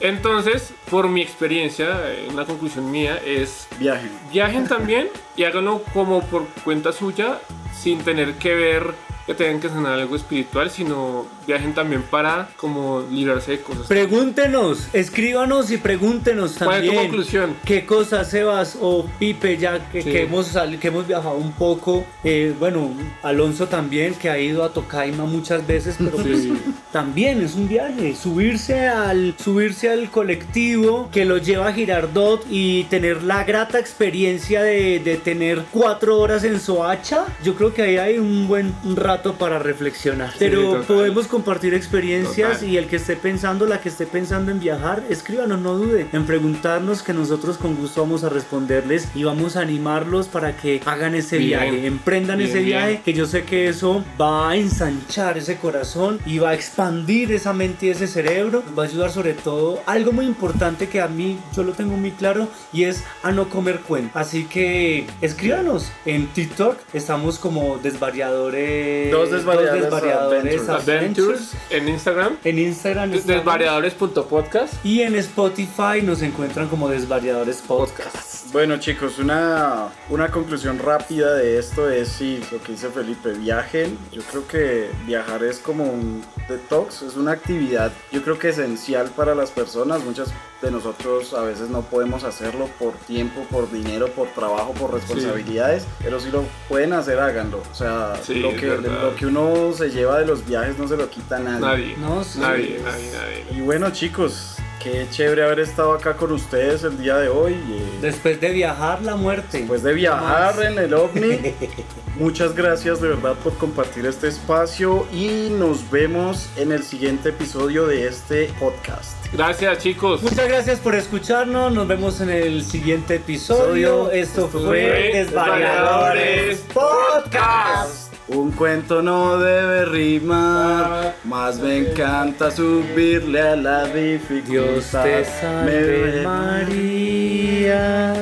Entonces, 0.00 0.72
por 0.90 1.08
mi 1.08 1.22
experiencia, 1.22 2.00
eh, 2.10 2.28
una 2.30 2.44
conclusión 2.44 2.90
mía 2.90 3.18
es 3.24 3.66
Viaje. 3.78 4.08
viajen 4.32 4.66
también 4.66 5.08
y 5.36 5.44
háganlo 5.44 5.82
como 5.94 6.20
por 6.26 6.46
cuenta 6.64 6.92
suya, 6.92 7.38
sin 7.72 7.98
tener 8.02 8.34
que 8.34 8.54
ver 8.54 8.92
que 9.26 9.34
tengan 9.34 9.60
que 9.60 9.68
sanar 9.68 9.94
algo 9.98 10.16
espiritual, 10.16 10.70
sino 10.70 11.26
viajen 11.46 11.74
también 11.74 12.02
para 12.02 12.48
como 12.56 13.04
librarse 13.10 13.52
de 13.52 13.60
cosas. 13.60 13.86
Pregúntenos, 13.86 14.88
escríbanos 14.92 15.70
y 15.70 15.76
pregúntenos 15.78 16.52
¿Cuál 16.58 16.70
es 16.76 16.80
tu 16.82 16.86
también. 16.86 17.02
conclusión? 17.10 17.56
¿Qué 17.64 17.84
cosas, 17.86 18.30
Sebas 18.30 18.76
o 18.80 19.06
Pipe, 19.18 19.56
ya 19.58 19.90
que, 19.90 20.02
Sí. 20.02 20.10
que 20.10 20.22
hemos, 20.22 20.52
que 20.80 20.88
hemos 20.88 21.06
viajado 21.06 21.36
un 21.36 21.52
poco? 21.52 22.04
eh, 22.22 22.54
bueno, 22.58 22.90
Alonso 23.22 23.66
también, 23.68 24.14
que 24.14 24.30
ha 24.30 24.38
ido 24.38 24.64
a 24.64 24.72
Tocaima 24.72 25.24
muchas 25.24 25.66
veces, 25.66 25.96
pero 25.98 26.12
pues, 26.16 26.42
Sí. 26.42 26.52
también 26.92 27.42
es 27.42 27.54
un 27.54 27.68
viaje. 27.68 28.14
Subirse 28.14 28.88
al, 28.88 29.34
subirse 29.42 29.90
al 29.90 30.10
colectivo 30.10 31.08
que 31.12 31.24
lo 31.24 31.38
lleva 31.38 31.68
a 31.68 31.72
Girardot 31.72 32.44
y 32.50 32.84
tener 32.84 33.22
la 33.22 33.44
grata 33.44 33.78
experiencia 33.78 34.62
de, 34.62 35.00
de 35.00 35.16
tener 35.16 35.62
cuatro 35.70 36.18
horas 36.18 36.44
en 36.44 36.60
Soacha, 36.60 37.24
yo 37.42 37.54
creo 37.54 37.72
que 37.74 37.82
ahí 37.82 37.96
hay 37.96 38.18
un 38.18 38.46
buen 38.48 38.74
rato 38.96 39.13
para 39.22 39.58
reflexionar. 39.58 40.32
Pero 40.38 40.82
podemos 40.82 41.26
compartir 41.26 41.72
experiencias 41.74 42.54
Total. 42.54 42.68
y 42.68 42.76
el 42.76 42.86
que 42.86 42.96
esté 42.96 43.16
pensando, 43.16 43.66
la 43.66 43.80
que 43.80 43.88
esté 43.88 44.06
pensando 44.06 44.50
en 44.50 44.60
viajar, 44.60 45.02
escríbanos, 45.08 45.60
no 45.60 45.74
dude 45.74 46.08
en 46.12 46.26
preguntarnos 46.26 47.02
que 47.02 47.12
nosotros 47.12 47.56
con 47.58 47.76
gusto 47.76 48.02
vamos 48.02 48.24
a 48.24 48.28
responderles 48.28 49.08
y 49.14 49.24
vamos 49.24 49.56
a 49.56 49.60
animarlos 49.60 50.28
para 50.28 50.56
que 50.56 50.80
hagan 50.84 51.14
ese 51.14 51.38
Bien. 51.38 51.60
viaje, 51.60 51.86
emprendan 51.86 52.38
Bien, 52.38 52.50
ese 52.50 52.60
viaje, 52.60 52.88
bien. 52.88 53.02
que 53.02 53.12
yo 53.12 53.26
sé 53.26 53.44
que 53.44 53.68
eso 53.68 54.04
va 54.20 54.50
a 54.50 54.56
ensanchar 54.56 55.38
ese 55.38 55.56
corazón 55.56 56.18
y 56.26 56.38
va 56.38 56.50
a 56.50 56.54
expandir 56.54 57.32
esa 57.32 57.52
mente 57.52 57.86
y 57.86 57.90
ese 57.90 58.06
cerebro, 58.06 58.62
va 58.76 58.84
a 58.84 58.86
ayudar 58.86 59.10
sobre 59.10 59.34
todo 59.34 59.80
algo 59.86 60.12
muy 60.12 60.26
importante 60.26 60.88
que 60.88 61.00
a 61.00 61.08
mí 61.08 61.38
yo 61.54 61.62
lo 61.62 61.72
tengo 61.72 61.96
muy 61.96 62.10
claro 62.10 62.48
y 62.72 62.84
es 62.84 63.04
a 63.22 63.30
no 63.32 63.48
comer 63.48 63.80
cuenta. 63.80 64.18
Así 64.18 64.44
que 64.44 65.06
escríbanos 65.20 65.90
en 66.04 66.26
TikTok, 66.28 66.76
estamos 66.92 67.38
como 67.38 67.78
desvariadores 67.78 69.03
eh, 69.04 69.10
Dos 69.10 69.30
desvariadores 69.30 69.84
Desvariadores 69.84 70.68
Adventures. 70.68 70.88
Adventures 70.88 71.56
en 71.70 71.88
Instagram. 71.88 72.36
En 72.44 72.58
Instagram. 72.58 73.10
Desvariadores.podcast. 73.10 74.84
y 74.84 75.02
en 75.02 75.14
Spotify 75.16 76.02
nos 76.02 76.22
encuentran 76.22 76.68
como 76.68 76.88
Desvariadores 76.88 77.62
Podcast. 77.62 78.52
Bueno 78.52 78.78
chicos, 78.78 79.18
una, 79.18 79.88
una 80.10 80.30
conclusión 80.30 80.78
rápida 80.78 81.34
de 81.34 81.58
esto 81.58 81.90
es 81.90 82.08
sí, 82.08 82.40
lo 82.52 82.62
que 82.62 82.72
dice 82.72 82.88
Felipe, 82.88 83.32
viajen. 83.32 83.98
Yo 84.12 84.22
creo 84.22 84.46
que 84.46 84.90
viajar 85.06 85.42
es 85.42 85.58
como 85.58 85.84
un 85.84 86.22
detox, 86.48 87.02
es 87.02 87.16
una 87.16 87.32
actividad 87.32 87.92
yo 88.12 88.22
creo 88.22 88.38
que 88.38 88.50
esencial 88.50 89.10
para 89.10 89.34
las 89.34 89.50
personas. 89.50 90.04
Muchas 90.04 90.32
de 90.62 90.70
nosotros 90.70 91.34
a 91.34 91.42
veces 91.42 91.68
no 91.68 91.82
podemos 91.82 92.24
hacerlo 92.24 92.68
por 92.78 92.94
tiempo, 92.94 93.44
por 93.50 93.70
dinero, 93.70 94.08
por 94.08 94.28
trabajo, 94.28 94.72
por 94.72 94.94
responsabilidades, 94.94 95.86
pero 96.02 96.18
si 96.20 96.30
lo 96.30 96.44
pueden 96.68 96.92
hacer, 96.94 97.18
háganlo. 97.20 97.62
O 97.70 97.74
sea, 97.74 98.14
Sí, 98.22 98.40
lo, 98.40 98.54
que, 98.56 98.66
lo 98.66 99.14
que 99.16 99.26
uno 99.26 99.72
se 99.74 99.90
lleva 99.90 100.18
de 100.18 100.26
los 100.26 100.46
viajes 100.46 100.78
no 100.78 100.88
se 100.88 100.96
lo 100.96 101.10
quita 101.10 101.38
nadie. 101.38 101.60
Nadie. 101.60 101.96
No, 101.98 102.24
sí. 102.24 102.38
Nadie, 102.40 102.80
nadie, 102.82 103.10
nadie. 103.12 103.44
Y 103.58 103.60
bueno 103.60 103.90
chicos, 103.90 104.53
qué 104.84 105.06
chévere 105.10 105.42
haber 105.44 105.60
estado 105.60 105.92
acá 105.94 106.14
con 106.14 106.30
ustedes 106.30 106.84
el 106.84 106.98
día 106.98 107.16
de 107.16 107.28
hoy. 107.28 107.54
eh, 107.54 107.98
Después 108.02 108.40
de 108.40 108.50
viajar, 108.50 109.02
la 109.02 109.16
muerte. 109.16 109.58
Después 109.58 109.82
de 109.82 109.94
viajar 109.94 110.62
en 110.62 110.78
el 110.78 110.94
ovni, 110.94 111.40
muchas 112.16 112.54
gracias 112.54 113.00
de 113.00 113.08
verdad 113.08 113.34
por 113.42 113.54
compartir 113.56 114.04
este 114.06 114.28
espacio 114.28 115.06
y 115.12 115.48
nos 115.50 115.90
vemos 115.90 116.48
en 116.56 116.70
el 116.70 116.82
siguiente 116.84 117.30
episodio 117.30 117.86
de 117.86 118.06
este 118.06 118.52
podcast. 118.60 119.16
Gracias, 119.32 119.78
chicos. 119.78 120.22
Muchas 120.22 120.46
gracias 120.46 120.78
por 120.78 120.94
escucharnos. 120.94 121.72
Nos 121.72 121.88
vemos 121.88 122.20
en 122.20 122.30
el 122.30 122.62
siguiente 122.64 123.16
episodio. 123.16 124.10
Esto 124.12 124.44
Esto 124.46 124.48
fue 124.48 124.62
fue 124.62 125.10
Desvariadores 125.14 126.58
Podcast. 126.72 128.13
Un 128.26 128.52
cuento 128.52 129.02
no 129.02 129.36
debe 129.38 129.84
rimar, 129.84 131.14
más 131.24 131.58
me 131.58 131.76
encanta 131.90 132.50
subirle 132.50 133.40
a 133.42 133.54
la 133.54 133.84
dificultad. 133.86 134.50
Dios 134.50 134.90
te 134.90 135.24
salve 135.26 136.16
Me- 136.16 136.22
María, 136.22 138.14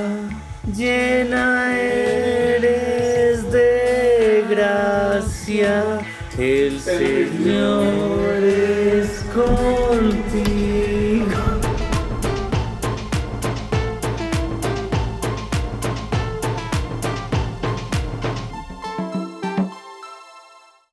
llena 0.76 1.78
eres 1.78 2.21